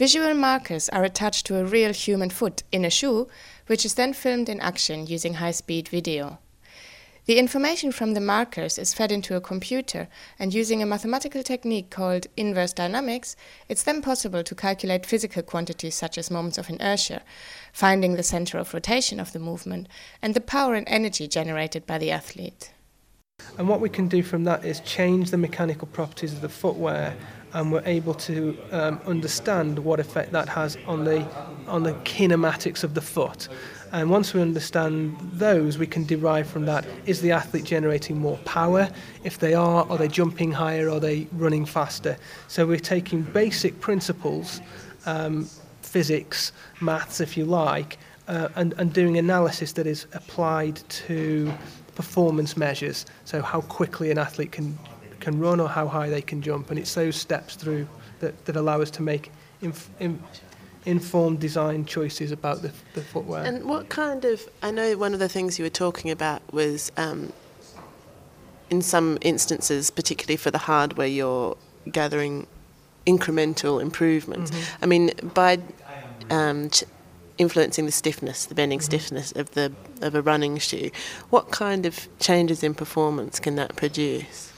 Visual 0.00 0.32
markers 0.32 0.88
are 0.88 1.04
attached 1.04 1.44
to 1.44 1.58
a 1.58 1.64
real 1.66 1.92
human 1.92 2.30
foot 2.30 2.62
in 2.72 2.86
a 2.86 2.88
shoe, 2.88 3.28
which 3.66 3.84
is 3.84 3.92
then 3.92 4.14
filmed 4.14 4.48
in 4.48 4.58
action 4.58 5.06
using 5.06 5.34
high 5.34 5.50
speed 5.50 5.88
video. 5.88 6.38
The 7.26 7.38
information 7.38 7.92
from 7.92 8.14
the 8.14 8.20
markers 8.22 8.78
is 8.78 8.94
fed 8.94 9.12
into 9.12 9.36
a 9.36 9.42
computer, 9.42 10.08
and 10.38 10.54
using 10.54 10.82
a 10.82 10.86
mathematical 10.86 11.42
technique 11.42 11.90
called 11.90 12.28
inverse 12.34 12.72
dynamics, 12.72 13.36
it's 13.68 13.82
then 13.82 14.00
possible 14.00 14.42
to 14.42 14.54
calculate 14.54 15.04
physical 15.04 15.42
quantities 15.42 15.96
such 15.96 16.16
as 16.16 16.30
moments 16.30 16.56
of 16.56 16.70
inertia, 16.70 17.20
finding 17.70 18.14
the 18.14 18.22
center 18.22 18.56
of 18.56 18.72
rotation 18.72 19.20
of 19.20 19.34
the 19.34 19.38
movement, 19.38 19.86
and 20.22 20.32
the 20.32 20.40
power 20.40 20.76
and 20.76 20.88
energy 20.88 21.28
generated 21.28 21.86
by 21.86 21.98
the 21.98 22.10
athlete. 22.10 22.72
And 23.58 23.68
what 23.68 23.80
we 23.80 23.90
can 23.90 24.08
do 24.08 24.22
from 24.22 24.44
that 24.44 24.64
is 24.64 24.80
change 24.80 25.30
the 25.30 25.36
mechanical 25.36 25.88
properties 25.88 26.32
of 26.32 26.40
the 26.40 26.48
footwear 26.48 27.14
and 27.52 27.72
we're 27.72 27.82
able 27.84 28.14
to 28.14 28.56
um, 28.70 29.00
understand 29.06 29.78
what 29.78 30.00
effect 30.00 30.32
that 30.32 30.48
has 30.48 30.76
on 30.86 31.04
the 31.04 31.26
on 31.66 31.82
the 31.82 31.92
kinematics 32.04 32.84
of 32.84 32.94
the 32.94 33.00
foot. 33.00 33.48
And 33.92 34.08
once 34.08 34.32
we 34.32 34.40
understand 34.40 35.16
those, 35.32 35.76
we 35.76 35.86
can 35.86 36.04
derive 36.04 36.48
from 36.48 36.64
that 36.66 36.86
is 37.06 37.20
the 37.20 37.32
athlete 37.32 37.64
generating 37.64 38.18
more 38.18 38.36
power? 38.38 38.88
If 39.24 39.38
they 39.38 39.54
are, 39.54 39.84
are 39.90 39.98
they 39.98 40.06
jumping 40.06 40.52
higher? 40.52 40.88
Are 40.88 41.00
they 41.00 41.26
running 41.32 41.64
faster? 41.64 42.16
So 42.46 42.66
we're 42.66 42.78
taking 42.78 43.22
basic 43.22 43.80
principles, 43.80 44.60
um, 45.06 45.48
physics, 45.82 46.52
maths, 46.80 47.20
if 47.20 47.36
you 47.36 47.44
like, 47.44 47.98
uh, 48.28 48.48
and, 48.54 48.74
and 48.78 48.92
doing 48.92 49.18
analysis 49.18 49.72
that 49.72 49.88
is 49.88 50.06
applied 50.12 50.76
to 50.88 51.52
performance 51.96 52.56
measures. 52.56 53.06
So 53.24 53.42
how 53.42 53.62
quickly 53.62 54.12
an 54.12 54.18
athlete 54.18 54.52
can 54.52 54.78
can 55.20 55.38
run 55.38 55.60
or 55.60 55.68
how 55.68 55.86
high 55.86 56.08
they 56.08 56.22
can 56.22 56.42
jump, 56.42 56.70
and 56.70 56.78
it's 56.78 56.94
those 56.94 57.16
steps 57.16 57.54
through 57.54 57.86
that, 58.20 58.44
that 58.46 58.56
allow 58.56 58.80
us 58.80 58.90
to 58.90 59.02
make 59.02 59.30
inf, 59.62 59.88
in, 60.00 60.22
informed 60.86 61.38
design 61.40 61.84
choices 61.84 62.32
about 62.32 62.62
the, 62.62 62.72
the 62.94 63.02
footwear. 63.02 63.44
And 63.44 63.64
what 63.64 63.88
kind 63.88 64.24
of? 64.24 64.48
I 64.62 64.70
know 64.70 64.96
one 64.96 65.12
of 65.14 65.20
the 65.20 65.28
things 65.28 65.58
you 65.58 65.64
were 65.64 65.70
talking 65.70 66.10
about 66.10 66.40
was, 66.52 66.90
um, 66.96 67.32
in 68.70 68.82
some 68.82 69.18
instances, 69.20 69.90
particularly 69.90 70.36
for 70.36 70.50
the 70.50 70.58
hardware, 70.58 71.06
you're 71.06 71.56
gathering 71.90 72.46
incremental 73.06 73.80
improvements. 73.80 74.50
Mm-hmm. 74.50 74.84
I 74.84 74.86
mean, 74.86 75.10
by 75.34 75.58
um, 76.30 76.70
ch- 76.70 76.84
influencing 77.38 77.86
the 77.86 77.92
stiffness, 77.92 78.46
the 78.46 78.54
bending 78.54 78.80
stiffness 78.80 79.32
of 79.32 79.50
the 79.52 79.72
of 80.02 80.14
a 80.14 80.22
running 80.22 80.58
shoe, 80.58 80.90
what 81.30 81.50
kind 81.50 81.84
of 81.86 82.08
changes 82.18 82.62
in 82.62 82.74
performance 82.74 83.40
can 83.40 83.56
that 83.56 83.76
produce? 83.76 84.49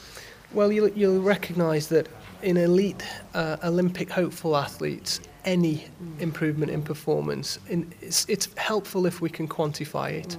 Well, 0.55 0.71
you'll, 0.71 0.89
you'll 0.91 1.21
recognise 1.23 1.89
that 1.89 2.09
in 2.43 2.57
elite 2.57 3.03
uh, 3.35 3.57
Olympic 3.65 4.11
hopeful 4.11 4.57
athletes, 4.57 5.21
any 5.45 5.87
improvement 6.19 6.71
in 6.71 6.83
performance, 6.83 7.59
in, 7.69 7.93
it's, 8.01 8.27
it's 8.29 8.49
helpful 8.57 9.07
if 9.07 9.21
we 9.21 9.31
can 9.31 9.49
quantify 9.49 10.13
it. 10.13 10.37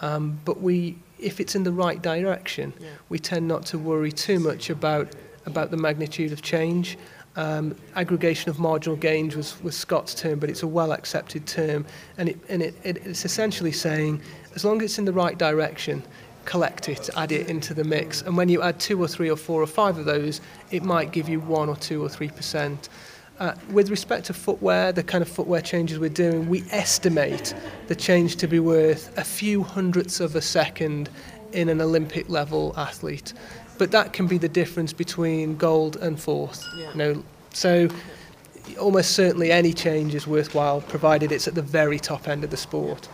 Um, 0.00 0.38
but 0.44 0.60
we, 0.60 0.98
if 1.18 1.40
it's 1.40 1.54
in 1.54 1.62
the 1.62 1.72
right 1.72 2.02
direction, 2.02 2.72
Yeah. 2.80 2.88
we 3.08 3.18
tend 3.18 3.46
not 3.46 3.64
to 3.66 3.78
worry 3.78 4.12
too 4.12 4.38
much 4.40 4.70
about 4.70 5.14
about 5.46 5.70
the 5.70 5.76
magnitude 5.76 6.32
of 6.32 6.40
change. 6.40 6.96
Um, 7.36 7.76
aggregation 7.96 8.48
of 8.48 8.58
marginal 8.58 8.96
gains 8.96 9.36
was, 9.36 9.62
was 9.62 9.76
Scott's 9.76 10.14
term, 10.14 10.38
but 10.38 10.48
it's 10.48 10.62
a 10.62 10.66
well 10.66 10.92
accepted 10.92 11.46
term, 11.46 11.84
and 12.16 12.30
it 12.30 12.38
and 12.48 12.62
it, 12.62 12.74
it, 12.82 12.96
it's 13.06 13.24
essentially 13.24 13.72
saying 13.72 14.20
as 14.54 14.64
long 14.64 14.78
as 14.78 14.84
it's 14.84 14.98
in 14.98 15.04
the 15.04 15.12
right 15.12 15.36
direction, 15.36 16.02
collect 16.44 16.88
it, 16.88 17.10
add 17.16 17.32
it 17.32 17.48
into 17.48 17.74
the 17.74 17.84
mix, 17.84 18.22
and 18.22 18.36
when 18.36 18.48
you 18.48 18.62
add 18.62 18.78
two 18.78 19.02
or 19.02 19.08
three 19.08 19.30
or 19.30 19.36
four 19.36 19.62
or 19.62 19.66
five 19.66 19.98
of 19.98 20.04
those, 20.04 20.40
it 20.70 20.82
might 20.82 21.12
give 21.12 21.28
you 21.28 21.40
one 21.40 21.68
or 21.68 21.76
two 21.76 22.02
or 22.02 22.08
three 22.08 22.28
percent. 22.28 22.88
Uh, 23.40 23.52
with 23.72 23.90
respect 23.90 24.26
to 24.26 24.32
footwear, 24.32 24.92
the 24.92 25.02
kind 25.02 25.20
of 25.20 25.28
footwear 25.28 25.60
changes 25.60 25.98
we're 25.98 26.08
doing, 26.08 26.48
we 26.48 26.62
estimate 26.70 27.52
the 27.88 27.94
change 27.94 28.36
to 28.36 28.46
be 28.46 28.60
worth 28.60 29.16
a 29.18 29.24
few 29.24 29.62
hundredths 29.62 30.20
of 30.20 30.36
a 30.36 30.40
second 30.40 31.10
in 31.52 31.68
an 31.68 31.80
Olympic 31.80 32.28
level 32.28 32.72
athlete. 32.76 33.32
But 33.76 33.90
that 33.90 34.12
can 34.12 34.28
be 34.28 34.38
the 34.38 34.48
difference 34.48 34.92
between 34.92 35.56
gold 35.56 35.96
and 35.96 36.18
fourth. 36.18 36.64
Yeah. 36.76 36.90
You 36.92 36.96
know, 36.96 37.24
so 37.52 37.88
almost 38.78 39.12
certainly 39.12 39.50
any 39.50 39.72
change 39.72 40.14
is 40.14 40.26
worthwhile, 40.26 40.80
provided 40.82 41.32
it's 41.32 41.48
at 41.48 41.54
the 41.54 41.62
very 41.62 41.98
top 41.98 42.28
end 42.28 42.44
of 42.44 42.50
the 42.50 42.56
sport. 42.56 43.08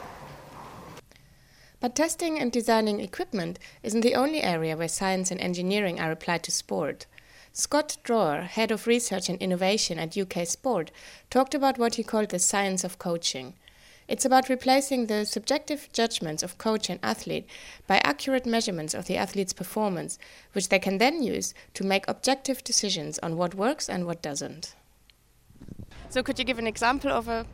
But 1.80 1.96
testing 1.96 2.38
and 2.38 2.52
designing 2.52 3.00
equipment 3.00 3.58
isn't 3.82 4.02
the 4.02 4.14
only 4.14 4.42
area 4.42 4.76
where 4.76 4.88
science 4.88 5.30
and 5.30 5.40
engineering 5.40 5.99
are 5.99 6.12
applied 6.12 6.42
to 6.44 6.50
sport. 6.50 7.06
Scott 7.52 7.96
Drawer, 8.04 8.42
head 8.42 8.70
of 8.70 8.87
research 8.87 9.28
and 9.28 9.40
innovation 9.40 9.99
at 9.99 10.16
UK 10.16 10.46
Sport, 10.46 10.90
talked 11.30 11.54
about 11.54 11.78
what 11.78 11.94
he 11.94 12.04
called 12.04 12.28
the 12.28 12.38
science 12.38 12.84
of 12.84 12.99
coaching. 12.99 13.54
It's 14.06 14.25
about 14.25 14.49
replacing 14.49 15.06
the 15.06 15.25
subjective 15.25 15.88
judgments 15.92 16.42
of 16.42 16.58
coach 16.58 16.90
and 16.90 17.00
athlete 17.02 17.49
by 17.87 18.00
accurate 18.04 18.44
measurements 18.44 18.92
of 18.92 19.06
the 19.06 19.16
athlete's 19.16 19.52
performance, 19.52 20.18
which 20.52 20.68
they 20.68 20.78
can 20.78 20.99
then 20.99 21.22
use 21.22 21.54
to 21.75 21.84
make 21.84 22.06
objective 22.06 22.62
decisions 22.62 23.18
on 23.20 23.37
what 23.37 23.54
works 23.54 23.88
and 23.88 24.06
what 24.06 24.20
doesn't. 24.20 24.75
So, 26.08 26.22
could 26.22 26.38
you 26.38 26.44
give 26.44 26.58
an 26.58 26.66
example 26.66 27.10
of 27.10 27.28
a 27.28 27.46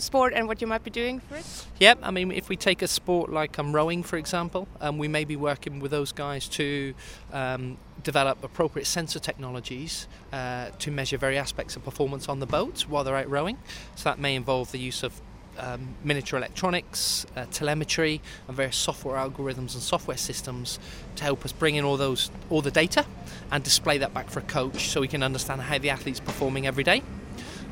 sport 0.00 0.32
and 0.34 0.46
what 0.46 0.60
you 0.60 0.66
might 0.66 0.84
be 0.84 0.90
doing 0.90 1.20
for 1.20 1.36
it? 1.36 1.44
Yep, 1.78 1.98
I 2.02 2.10
mean, 2.10 2.32
if 2.32 2.48
we 2.48 2.56
take 2.56 2.82
a 2.82 2.88
sport 2.88 3.32
like 3.32 3.58
um, 3.58 3.74
rowing, 3.74 4.02
for 4.02 4.16
example, 4.16 4.68
um, 4.80 4.98
we 4.98 5.08
may 5.08 5.24
be 5.24 5.36
working 5.36 5.80
with 5.80 5.90
those 5.90 6.12
guys 6.12 6.48
to 6.48 6.94
um, 7.32 7.78
develop 8.02 8.42
appropriate 8.44 8.86
sensor 8.86 9.18
technologies 9.18 10.06
uh, 10.32 10.70
to 10.78 10.90
measure 10.90 11.18
various 11.18 11.40
aspects 11.40 11.76
of 11.76 11.84
performance 11.84 12.28
on 12.28 12.40
the 12.40 12.46
boat 12.46 12.82
while 12.82 13.04
they're 13.04 13.16
out 13.16 13.30
rowing. 13.30 13.58
So 13.94 14.04
that 14.04 14.18
may 14.18 14.34
involve 14.34 14.72
the 14.72 14.78
use 14.78 15.02
of 15.02 15.20
um, 15.58 15.96
miniature 16.04 16.38
electronics, 16.38 17.26
uh, 17.36 17.46
telemetry, 17.50 18.20
and 18.46 18.56
various 18.56 18.76
software 18.76 19.16
algorithms 19.16 19.74
and 19.74 19.82
software 19.82 20.16
systems 20.16 20.78
to 21.16 21.24
help 21.24 21.44
us 21.44 21.52
bring 21.52 21.74
in 21.74 21.84
all 21.84 21.96
those 21.96 22.30
all 22.50 22.62
the 22.62 22.70
data 22.70 23.04
and 23.50 23.64
display 23.64 23.98
that 23.98 24.14
back 24.14 24.30
for 24.30 24.38
a 24.40 24.42
coach 24.42 24.88
so 24.88 25.00
we 25.00 25.08
can 25.08 25.22
understand 25.22 25.60
how 25.62 25.78
the 25.78 25.90
athlete's 25.90 26.20
performing 26.20 26.66
every 26.66 26.84
day. 26.84 27.02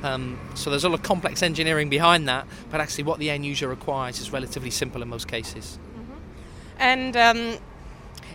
Um, 0.06 0.38
so 0.54 0.70
there's 0.70 0.84
a 0.84 0.88
lot 0.88 1.00
of 1.00 1.04
complex 1.04 1.42
engineering 1.42 1.88
behind 1.88 2.28
that, 2.28 2.46
but 2.70 2.80
actually 2.80 3.04
what 3.04 3.18
the 3.18 3.28
end 3.30 3.44
user 3.44 3.68
requires 3.68 4.20
is 4.20 4.32
relatively 4.32 4.70
simple 4.70 5.02
in 5.02 5.08
most 5.08 5.26
cases. 5.26 5.78
And 6.78 7.16
um, 7.16 7.56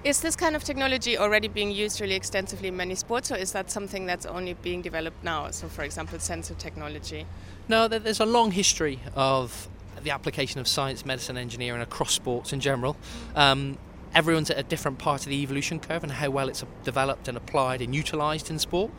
is 0.03 0.19
this 0.19 0.35
kind 0.35 0.55
of 0.55 0.63
technology 0.63 1.17
already 1.17 1.47
being 1.47 1.71
used 1.71 2.01
really 2.01 2.15
extensively 2.15 2.67
in 2.67 2.75
many 2.75 2.95
sports, 2.95 3.31
or 3.31 3.35
is 3.35 3.51
that 3.53 3.71
something 3.71 4.05
that's 4.05 4.25
only 4.25 4.53
being 4.55 4.81
developed 4.81 5.23
now? 5.23 5.51
So, 5.51 5.67
for 5.67 5.83
example, 5.83 6.19
sensor 6.19 6.55
technology. 6.55 7.25
No, 7.67 7.87
there's 7.87 8.19
a 8.19 8.25
long 8.25 8.51
history 8.51 8.99
of 9.15 9.69
the 10.03 10.11
application 10.11 10.59
of 10.59 10.67
science, 10.67 11.05
medicine, 11.05 11.37
engineering 11.37 11.81
across 11.81 12.11
sports 12.11 12.51
in 12.51 12.59
general. 12.59 12.97
Um, 13.35 13.77
everyone's 14.13 14.49
at 14.49 14.57
a 14.57 14.63
different 14.63 14.97
part 14.97 15.21
of 15.21 15.29
the 15.29 15.41
evolution 15.41 15.79
curve 15.79 16.03
and 16.03 16.11
how 16.11 16.29
well 16.29 16.49
it's 16.49 16.63
developed 16.83 17.27
and 17.27 17.37
applied 17.37 17.81
and 17.81 17.95
utilised 17.95 18.49
in 18.49 18.59
sport. 18.59 18.91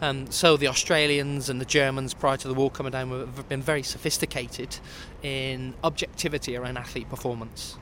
Um, 0.00 0.30
so 0.30 0.56
the 0.56 0.68
Australians 0.68 1.48
and 1.48 1.60
the 1.60 1.64
Germans 1.64 2.14
prior 2.14 2.36
to 2.36 2.48
the 2.48 2.54
war 2.54 2.70
coming 2.70 2.92
down 2.92 3.10
have 3.10 3.48
been 3.48 3.62
very 3.62 3.82
sophisticated 3.82 4.76
in 5.22 5.74
objectivity 5.84 6.56
around 6.56 6.76
athlete 6.76 7.08
performance. 7.08 7.76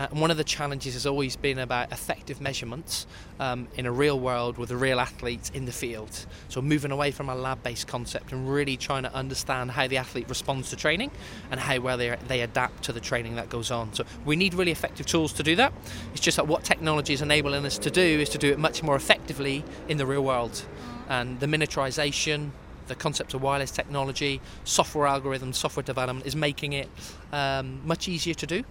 Uh, 0.00 0.06
and 0.10 0.18
one 0.18 0.30
of 0.30 0.38
the 0.38 0.44
challenges 0.44 0.94
has 0.94 1.04
always 1.04 1.36
been 1.36 1.58
about 1.58 1.92
effective 1.92 2.40
measurements 2.40 3.06
um, 3.38 3.68
in 3.76 3.84
a 3.84 3.92
real 3.92 4.18
world 4.18 4.56
with 4.56 4.70
a 4.70 4.76
real 4.76 4.98
athlete 4.98 5.50
in 5.52 5.66
the 5.66 5.72
field. 5.72 6.24
So 6.48 6.62
moving 6.62 6.90
away 6.90 7.10
from 7.10 7.28
a 7.28 7.34
lab-based 7.34 7.86
concept 7.86 8.32
and 8.32 8.50
really 8.50 8.78
trying 8.78 9.02
to 9.02 9.14
understand 9.14 9.72
how 9.72 9.86
the 9.88 9.98
athlete 9.98 10.26
responds 10.30 10.70
to 10.70 10.76
training 10.76 11.10
and 11.50 11.60
how 11.60 11.80
well 11.80 11.98
they, 11.98 12.16
they 12.28 12.40
adapt 12.40 12.84
to 12.84 12.92
the 12.92 13.00
training 13.00 13.36
that 13.36 13.50
goes 13.50 13.70
on. 13.70 13.92
So 13.92 14.04
we 14.24 14.36
need 14.36 14.54
really 14.54 14.72
effective 14.72 15.04
tools 15.04 15.34
to 15.34 15.42
do 15.42 15.54
that. 15.56 15.74
It's 16.12 16.22
just 16.22 16.38
that 16.38 16.48
what 16.48 16.64
technology 16.64 17.12
is 17.12 17.20
enabling 17.20 17.66
us 17.66 17.76
to 17.76 17.90
do 17.90 18.00
is 18.00 18.30
to 18.30 18.38
do 18.38 18.50
it 18.50 18.58
much 18.58 18.82
more 18.82 18.96
effectively 18.96 19.64
in 19.86 19.98
the 19.98 20.06
real 20.06 20.24
world. 20.24 20.62
And 21.10 21.40
the 21.40 21.46
miniaturization, 21.46 22.52
the 22.86 22.94
concept 22.94 23.34
of 23.34 23.42
wireless 23.42 23.70
technology, 23.70 24.40
software 24.64 25.06
algorithms, 25.06 25.56
software 25.56 25.84
development 25.84 26.24
is 26.26 26.34
making 26.34 26.72
it 26.72 26.88
um, 27.32 27.86
much 27.86 28.08
easier 28.08 28.32
to 28.32 28.46
do. 28.46 28.64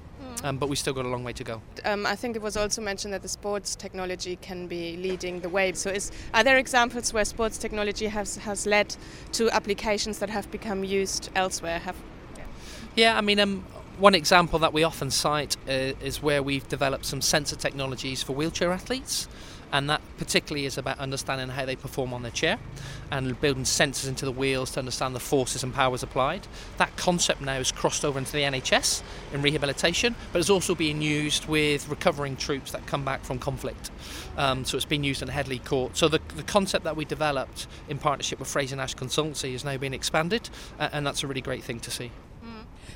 Um, 0.44 0.58
but 0.58 0.70
we 0.70 0.76
still 0.76 0.94
got 0.94 1.06
a 1.06 1.10
long 1.10 1.24
way 1.24 1.34
to 1.34 1.44
go. 1.44 1.62
Um, 1.86 2.06
I 2.06 2.16
think 2.16 2.36
it 2.36 2.42
was 2.42 2.56
also 2.56 2.82
mentioned 2.82 3.14
that 3.14 3.22
the 3.22 3.28
sports 3.28 3.76
technology 3.76 4.38
can 4.38 4.68
be 4.68 4.96
leading 4.98 5.42
the 5.42 5.50
way. 5.50 5.74
So, 5.74 5.90
is, 5.90 6.12
are 6.34 6.44
there 6.44 6.58
examples 6.58 7.14
where 7.14 7.26
sports 7.26 7.58
technology 7.58 8.08
has, 8.08 8.38
has 8.38 8.66
led 8.66 8.96
to 9.34 9.50
applications 9.52 10.20
that 10.20 10.30
have 10.30 10.50
become 10.52 10.84
used 10.84 11.30
elsewhere? 11.36 11.80
Have 11.80 11.96
Yeah, 12.96 13.18
I 13.18 13.22
mean, 13.22 13.40
um, 13.40 13.66
one 13.98 14.16
example 14.16 14.60
that 14.60 14.72
we 14.72 14.84
often 14.84 15.12
cite 15.12 15.58
uh, 15.68 15.94
is 16.02 16.22
where 16.22 16.42
we've 16.42 16.68
developed 16.70 17.06
some 17.06 17.22
sensor 17.22 17.56
technologies 17.56 18.24
for 18.24 18.34
wheelchair 18.34 18.72
athletes. 18.72 19.28
And 19.72 19.90
that 19.90 20.02
particularly 20.18 20.66
is 20.66 20.78
about 20.78 21.00
understanding 21.00 21.50
how 21.50 21.66
they 21.66 21.76
perform 21.76 22.14
on 22.14 22.24
their 22.24 22.32
chair 22.32 22.58
and 23.12 23.40
building 23.40 23.64
sensors 23.64 24.08
into 24.08 24.26
the 24.26 24.32
wheels 24.32 24.72
to 24.72 24.80
understand 24.80 25.16
the 25.16 25.20
forces 25.20 25.64
and 25.64 25.74
powers 25.74 26.04
applied. 26.04 26.48
That 26.78 26.96
concept 26.98 27.42
now 27.42 27.58
is 27.58 27.72
crossed 27.72 28.04
over 28.04 28.18
into 28.18 28.32
the 28.32 28.42
NHS 28.42 29.04
in 29.34 29.42
rehabilitation, 29.42 30.16
but 30.32 30.40
it's 30.40 30.50
also 30.50 30.76
being 30.76 31.02
used 31.02 31.46
with 31.48 31.88
recovering 31.88 32.36
troops 32.36 32.72
that 32.72 32.86
come 32.88 33.06
back 33.06 33.24
from 33.24 33.40
conflict. 33.40 33.92
Um, 34.38 34.66
so 34.66 34.76
it's 34.76 34.86
been 34.86 35.04
used 35.04 35.22
in 35.22 35.28
Headley 35.28 35.60
Court. 35.60 35.96
So 35.98 36.08
the, 36.08 36.20
the 36.36 36.44
concept 36.44 36.84
that 36.86 36.96
we 36.96 37.06
developed 37.06 37.68
in 37.88 37.98
partnership 37.98 38.40
with 38.40 38.48
Frazer-Nash 38.48 38.96
Consultancy 38.96 39.54
is 39.54 39.64
now 39.64 39.78
being 39.78 39.94
expanded, 39.94 40.50
uh, 40.80 40.90
and 40.92 41.06
that's 41.06 41.24
a 41.24 41.28
really 41.28 41.42
great 41.42 41.64
thing 41.64 41.80
to 41.82 41.92
see. 41.92 42.12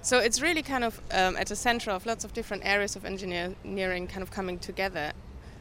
So 0.03 0.19
it's 0.19 0.41
really 0.41 0.61
kind 0.63 0.83
of 0.83 0.99
um, 1.11 1.37
at 1.37 1.47
the 1.47 1.55
center 1.55 1.89
of 1.89 2.05
lots 2.05 2.25
of 2.25 2.33
different 2.33 2.65
areas 2.65 2.97
of 2.97 3.05
engineering 3.05 4.07
kind 4.07 4.21
of 4.21 4.31
coming 4.31 4.59
together 4.59 5.13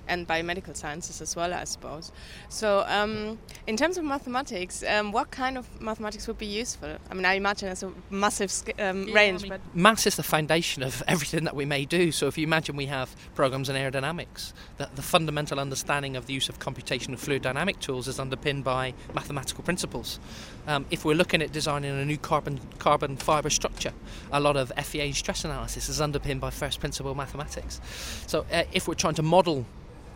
and 0.09 0.26
biomedical 0.26 0.76
sciences 0.76 1.21
as 1.21 1.37
well, 1.37 1.52
I 1.54 1.64
suppose. 1.64 2.12
So, 2.49 2.85
um, 2.87 3.38
in 3.66 3.76
terms 3.76 3.99
of 3.99 4.04
mathematics, 4.04 4.82
um, 4.82 5.12
what 5.12 5.30
kind 5.30 5.56
of 5.56 5.80
mathematics 5.80 6.26
would 6.26 6.38
be 6.38 6.47
useful? 6.47 6.97
I 7.11 7.14
mean, 7.14 7.25
I 7.25 7.35
imagine 7.35 7.68
it's 7.68 7.82
a 7.82 7.92
massive 8.11 8.52
um, 8.78 9.09
yeah, 9.09 9.14
range, 9.14 9.40
I 9.40 9.42
mean, 9.42 9.50
but 9.50 9.61
maths 9.76 10.06
is 10.06 10.16
the 10.16 10.23
foundation 10.23 10.82
of 10.82 11.02
everything 11.09 11.44
that 11.44 11.54
we 11.54 11.64
may 11.64 11.85
do. 11.85 12.12
So, 12.12 12.26
if 12.26 12.37
you 12.37 12.44
imagine 12.44 12.76
we 12.76 12.87
have 12.87 13.14
programs 13.35 13.68
in 13.68 13.76
aerodynamics, 13.76 14.52
the, 14.78 14.88
the 14.94 15.02
fundamental 15.02 15.61
understanding 15.61 16.16
of 16.16 16.26
the 16.26 16.32
use 16.32 16.49
of 16.49 16.59
computational 16.59 17.18
fluid 17.18 17.42
dynamic 17.42 17.80
tools 17.80 18.09
is 18.09 18.18
underpinned 18.18 18.64
by 18.64 18.94
mathematical 19.14 19.64
principles. 19.64 20.18
Um, 20.66 20.87
if 20.90 21.04
we're 21.04 21.14
looking 21.14 21.42
at 21.42 21.52
designing 21.52 21.90
a 21.90 22.04
new 22.04 22.18
carbon 22.18 22.61
carbon 22.78 23.16
fibre 23.16 23.50
structure, 23.50 23.92
a 24.30 24.40
lot 24.40 24.56
of 24.56 24.73
FEA 24.85 25.12
stress 25.12 25.44
analysis 25.44 25.88
is 25.88 26.00
underpinned 26.00 26.40
by 26.40 26.50
first 26.50 26.80
principle 26.80 27.14
mathematics. 27.14 27.80
So, 28.26 28.47
uh, 28.52 28.64
if 28.73 28.88
we're 28.88 28.94
trying 28.94 29.14
to 29.14 29.23
model 29.23 29.66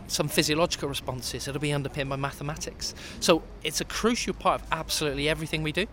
some 0.09 0.29
physiological 0.29 0.89
responses. 0.89 1.49
It'll 1.49 1.61
be 1.61 1.73
underpinned 1.73 2.11
by 2.11 2.17
mathematics. 2.17 2.95
So 3.21 3.43
it's 3.63 3.81
a 3.81 3.85
crucial 3.85 4.35
part 4.35 4.63
of 4.63 4.69
absolutely 4.73 5.29
everything 5.29 5.63
we 5.63 5.73
do, 5.73 5.87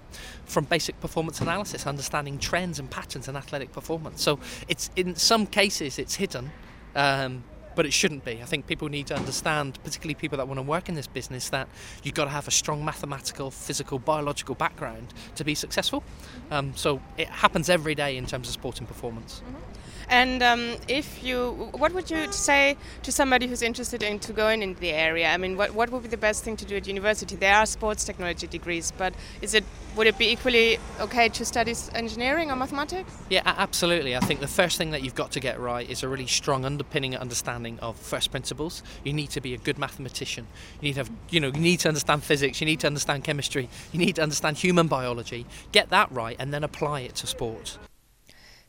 from 0.45 0.65
basic 0.65 0.99
performance 0.99 1.41
analysis, 1.41 1.87
understanding 1.87 2.39
trends 2.39 2.79
and 2.79 2.89
patterns 2.89 3.27
in 3.27 3.35
athletic 3.35 3.71
performance. 3.71 4.21
So 4.21 4.39
it's 4.67 4.89
in 4.95 5.15
some 5.15 5.45
cases 5.45 5.99
it's 5.99 6.15
hidden. 6.15 6.51
Um, 6.95 7.43
but 7.75 7.85
it 7.87 7.93
shouldn't 7.93 8.23
be. 8.23 8.39
I 8.41 8.45
think 8.45 8.67
people 8.67 8.87
need 8.87 9.07
to 9.07 9.15
understand, 9.15 9.79
particularly 9.83 10.13
people 10.13 10.37
that 10.37 10.47
want 10.47 10.59
to 10.59 10.61
work 10.63 10.89
in 10.89 10.95
this 10.95 11.07
business, 11.07 11.49
that 11.49 11.67
you've 12.03 12.13
got 12.13 12.25
to 12.25 12.29
have 12.29 12.47
a 12.47 12.51
strong 12.51 12.85
mathematical, 12.85 13.49
physical, 13.51 13.99
biological 13.99 14.55
background 14.55 15.13
to 15.35 15.43
be 15.43 15.55
successful. 15.55 16.03
Um, 16.51 16.73
so 16.75 17.01
it 17.17 17.27
happens 17.27 17.69
every 17.69 17.95
day 17.95 18.17
in 18.17 18.25
terms 18.25 18.47
of 18.47 18.53
sporting 18.53 18.85
performance. 18.85 19.41
Mm-hmm. 19.43 19.82
And 20.13 20.43
um, 20.43 20.75
if 20.87 21.23
you, 21.23 21.71
what 21.71 21.91
would 21.93 22.11
you 22.11 22.31
say 22.31 22.77
to 23.01 23.11
somebody 23.11 23.47
who's 23.47 23.63
interested 23.63 24.03
in 24.03 24.19
to 24.19 24.31
going 24.31 24.61
into 24.61 24.79
the 24.79 24.91
area? 24.91 25.27
I 25.27 25.37
mean, 25.37 25.57
what, 25.57 25.73
what 25.73 25.91
would 25.91 26.03
be 26.03 26.07
the 26.07 26.17
best 26.17 26.43
thing 26.43 26.55
to 26.57 26.65
do 26.65 26.75
at 26.75 26.85
university? 26.85 27.35
There 27.35 27.55
are 27.55 27.65
sports 27.65 28.05
technology 28.05 28.45
degrees, 28.45 28.93
but 28.95 29.15
is 29.41 29.55
it 29.55 29.63
would 29.95 30.05
it 30.05 30.19
be 30.19 30.29
equally 30.29 30.77
okay 30.99 31.29
to 31.29 31.43
study 31.43 31.73
engineering 31.95 32.51
or 32.51 32.55
mathematics? 32.55 33.11
Yeah, 33.31 33.41
absolutely. 33.43 34.15
I 34.15 34.19
think 34.19 34.39
the 34.39 34.47
first 34.47 34.77
thing 34.77 34.91
that 34.91 35.01
you've 35.01 35.15
got 35.15 35.31
to 35.31 35.39
get 35.39 35.59
right 35.59 35.89
is 35.89 36.03
a 36.03 36.07
really 36.07 36.27
strong 36.27 36.63
underpinning 36.63 37.17
understanding 37.17 37.79
of 37.79 37.95
first 37.95 38.29
principles. 38.29 38.83
You 39.03 39.13
need 39.13 39.31
to 39.31 39.41
be 39.41 39.55
a 39.55 39.57
good 39.57 39.79
mathematician. 39.79 40.45
You 40.79 40.89
need 40.89 40.93
to 40.93 40.99
have, 40.99 41.11
you 41.31 41.39
know, 41.39 41.47
you 41.47 41.59
need 41.59 41.79
to 41.79 41.87
understand 41.87 42.23
physics. 42.23 42.61
You 42.61 42.65
need 42.65 42.81
to 42.81 42.87
understand 42.87 43.23
chemistry. 43.23 43.67
You 43.91 43.97
need 43.97 44.17
to 44.17 44.21
understand 44.21 44.57
human 44.57 44.87
biology. 44.87 45.47
Get 45.71 45.89
that 45.89 46.11
right, 46.11 46.35
and 46.37 46.53
then 46.53 46.63
apply 46.63 46.99
it 46.99 47.15
to 47.15 47.25
sport. 47.25 47.79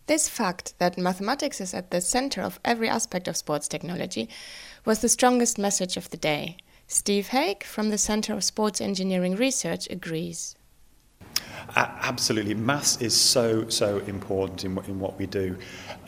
This 0.07 0.29
fact 0.29 0.75
that 0.79 0.99
mathematics 0.99 1.63
is 1.63 1.73
at 1.73 1.91
the 1.91 2.01
center 2.01 2.43
of 2.43 2.61
every 2.63 2.89
aspect 2.89 3.27
of 3.27 3.39
sports 3.39 3.69
technology 3.69 4.29
was 4.85 5.01
the 5.01 5.09
strongest 5.09 5.59
message 5.59 5.97
of 5.97 6.11
the 6.11 6.19
day. 6.19 6.59
Steve 6.87 7.29
Haake 7.29 7.63
from 7.63 7.89
the 7.89 7.97
Center 7.97 8.35
of 8.35 8.45
Sports 8.45 8.83
Engineering 8.83 9.35
Research 9.35 9.89
agrees. 9.89 10.57
absolutely, 11.77 12.55
maths 12.55 13.01
is 13.01 13.19
so 13.19 13.69
so 13.69 13.99
important 14.01 14.65
in, 14.65 14.79
in 14.87 15.01
what 15.01 15.19
we 15.19 15.27
do. 15.27 15.57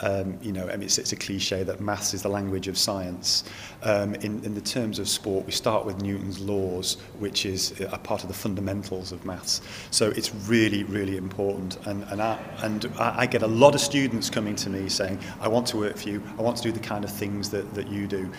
Um, 0.00 0.38
you 0.42 0.52
know, 0.52 0.68
I 0.68 0.72
mean, 0.72 0.82
it's, 0.82 0.98
it's 0.98 1.12
a 1.12 1.16
cliche 1.16 1.62
that 1.62 1.80
maths 1.80 2.12
is 2.14 2.22
the 2.22 2.28
language 2.28 2.68
of 2.68 2.76
science. 2.76 3.44
Um, 3.82 4.14
in, 4.16 4.44
in 4.44 4.54
the 4.54 4.60
terms 4.60 4.98
of 4.98 5.08
sport, 5.08 5.46
we 5.46 5.52
start 5.52 5.86
with 5.86 6.02
Newton's 6.02 6.38
laws, 6.38 6.96
which 7.18 7.46
is 7.46 7.80
a 7.80 7.98
part 7.98 8.22
of 8.22 8.28
the 8.28 8.34
fundamentals 8.34 9.12
of 9.12 9.24
maths. 9.24 9.60
So 9.90 10.10
it's 10.10 10.34
really 10.48 10.84
really 10.84 11.16
important. 11.16 11.78
And 11.86 12.04
and 12.10 12.20
I, 12.20 12.38
and 12.62 12.86
I 12.98 13.26
get 13.26 13.42
a 13.42 13.46
lot 13.46 13.74
of 13.74 13.80
students 13.80 14.30
coming 14.30 14.56
to 14.56 14.70
me 14.70 14.88
saying, 14.88 15.18
"I 15.40 15.48
want 15.48 15.66
to 15.68 15.76
work 15.76 15.96
for 15.96 16.08
you. 16.08 16.22
I 16.38 16.42
want 16.42 16.56
to 16.58 16.62
do 16.62 16.72
the 16.72 16.80
kind 16.80 17.04
of 17.04 17.10
things 17.10 17.50
that 17.50 17.74
that 17.74 17.88
you 17.88 18.06
do." 18.06 18.30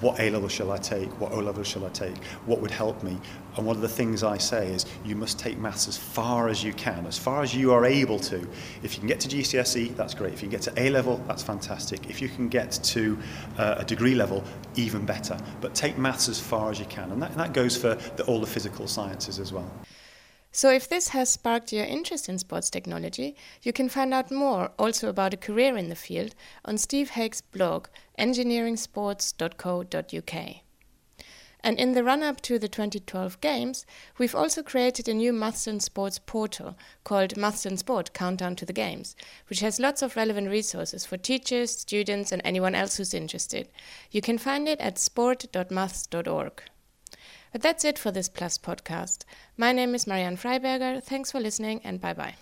What 0.00 0.20
A 0.20 0.30
level 0.30 0.48
shall 0.48 0.70
I 0.70 0.78
take? 0.78 1.08
What 1.20 1.32
O 1.32 1.40
level 1.40 1.62
shall 1.64 1.84
I 1.84 1.88
take? 1.88 2.16
What 2.46 2.60
would 2.60 2.70
help 2.70 3.02
me? 3.02 3.18
And 3.56 3.66
one 3.66 3.74
of 3.74 3.82
the 3.82 3.88
things 3.88 4.22
I 4.22 4.38
say 4.38 4.68
is 4.68 4.86
you 5.04 5.16
must 5.16 5.38
take 5.38 5.58
maths 5.58 5.88
as 5.88 5.96
far 5.96 6.48
as 6.48 6.62
you 6.62 6.72
can, 6.72 7.06
as 7.06 7.18
far 7.18 7.42
as 7.42 7.54
you 7.54 7.72
are 7.72 7.84
able 7.84 8.18
to. 8.20 8.46
If 8.82 8.94
you 8.94 9.00
can 9.00 9.08
get 9.08 9.18
to 9.20 9.28
GCSE, 9.28 9.96
that's 9.96 10.14
great. 10.14 10.32
If 10.32 10.42
you 10.42 10.48
can 10.48 10.58
get 10.58 10.62
to 10.62 10.80
A 10.80 10.90
level, 10.90 11.22
that's 11.26 11.42
fantastic. 11.42 12.08
If 12.08 12.22
you 12.22 12.28
can 12.28 12.48
get 12.48 12.72
to 12.72 13.18
uh, 13.56 13.76
a 13.78 13.84
degree 13.84 14.14
level, 14.14 14.44
even 14.76 15.04
better. 15.04 15.36
But 15.60 15.74
take 15.74 15.98
maths 15.98 16.28
as 16.28 16.38
far 16.38 16.70
as 16.70 16.78
you 16.78 16.86
can. 16.86 17.10
And 17.10 17.20
that, 17.20 17.34
that 17.36 17.52
goes 17.52 17.76
for 17.76 17.94
the, 17.94 18.24
all 18.24 18.40
the 18.40 18.46
physical 18.46 18.86
sciences 18.86 19.40
as 19.40 19.52
well. 19.52 19.70
So, 20.50 20.70
if 20.70 20.88
this 20.88 21.08
has 21.08 21.28
sparked 21.28 21.72
your 21.72 21.84
interest 21.84 22.28
in 22.28 22.38
sports 22.38 22.70
technology, 22.70 23.36
you 23.62 23.72
can 23.72 23.88
find 23.88 24.14
out 24.14 24.30
more 24.30 24.70
also 24.78 25.08
about 25.08 25.34
a 25.34 25.36
career 25.36 25.76
in 25.76 25.88
the 25.88 25.94
field 25.94 26.34
on 26.64 26.78
Steve 26.78 27.10
Haake's 27.10 27.42
blog, 27.42 27.88
engineeringsports.co.uk. 28.18 30.56
And 31.60 31.78
in 31.78 31.92
the 31.92 32.04
run 32.04 32.22
up 32.22 32.40
to 32.42 32.58
the 32.58 32.68
2012 32.68 33.40
Games, 33.40 33.84
we've 34.16 34.34
also 34.34 34.62
created 34.62 35.08
a 35.08 35.14
new 35.14 35.32
Maths 35.32 35.66
and 35.66 35.82
Sports 35.82 36.18
portal 36.18 36.76
called 37.04 37.36
Maths 37.36 37.66
and 37.66 37.78
Sport 37.78 38.14
Countdown 38.14 38.54
to 38.56 38.64
the 38.64 38.72
Games, 38.72 39.16
which 39.48 39.60
has 39.60 39.80
lots 39.80 40.00
of 40.00 40.16
relevant 40.16 40.48
resources 40.48 41.04
for 41.04 41.16
teachers, 41.16 41.72
students, 41.72 42.30
and 42.30 42.40
anyone 42.44 42.76
else 42.76 42.96
who's 42.96 43.12
interested. 43.12 43.68
You 44.10 44.22
can 44.22 44.38
find 44.38 44.68
it 44.68 44.80
at 44.80 44.98
sport.maths.org. 44.98 46.62
But 47.52 47.62
that's 47.62 47.84
it 47.84 47.98
for 47.98 48.10
this 48.10 48.28
Plus 48.28 48.58
podcast. 48.58 49.24
My 49.56 49.72
name 49.72 49.94
is 49.94 50.06
Marianne 50.06 50.36
Freiberger. 50.36 51.02
Thanks 51.02 51.32
for 51.32 51.40
listening 51.40 51.80
and 51.84 52.00
bye 52.00 52.14
bye. 52.14 52.34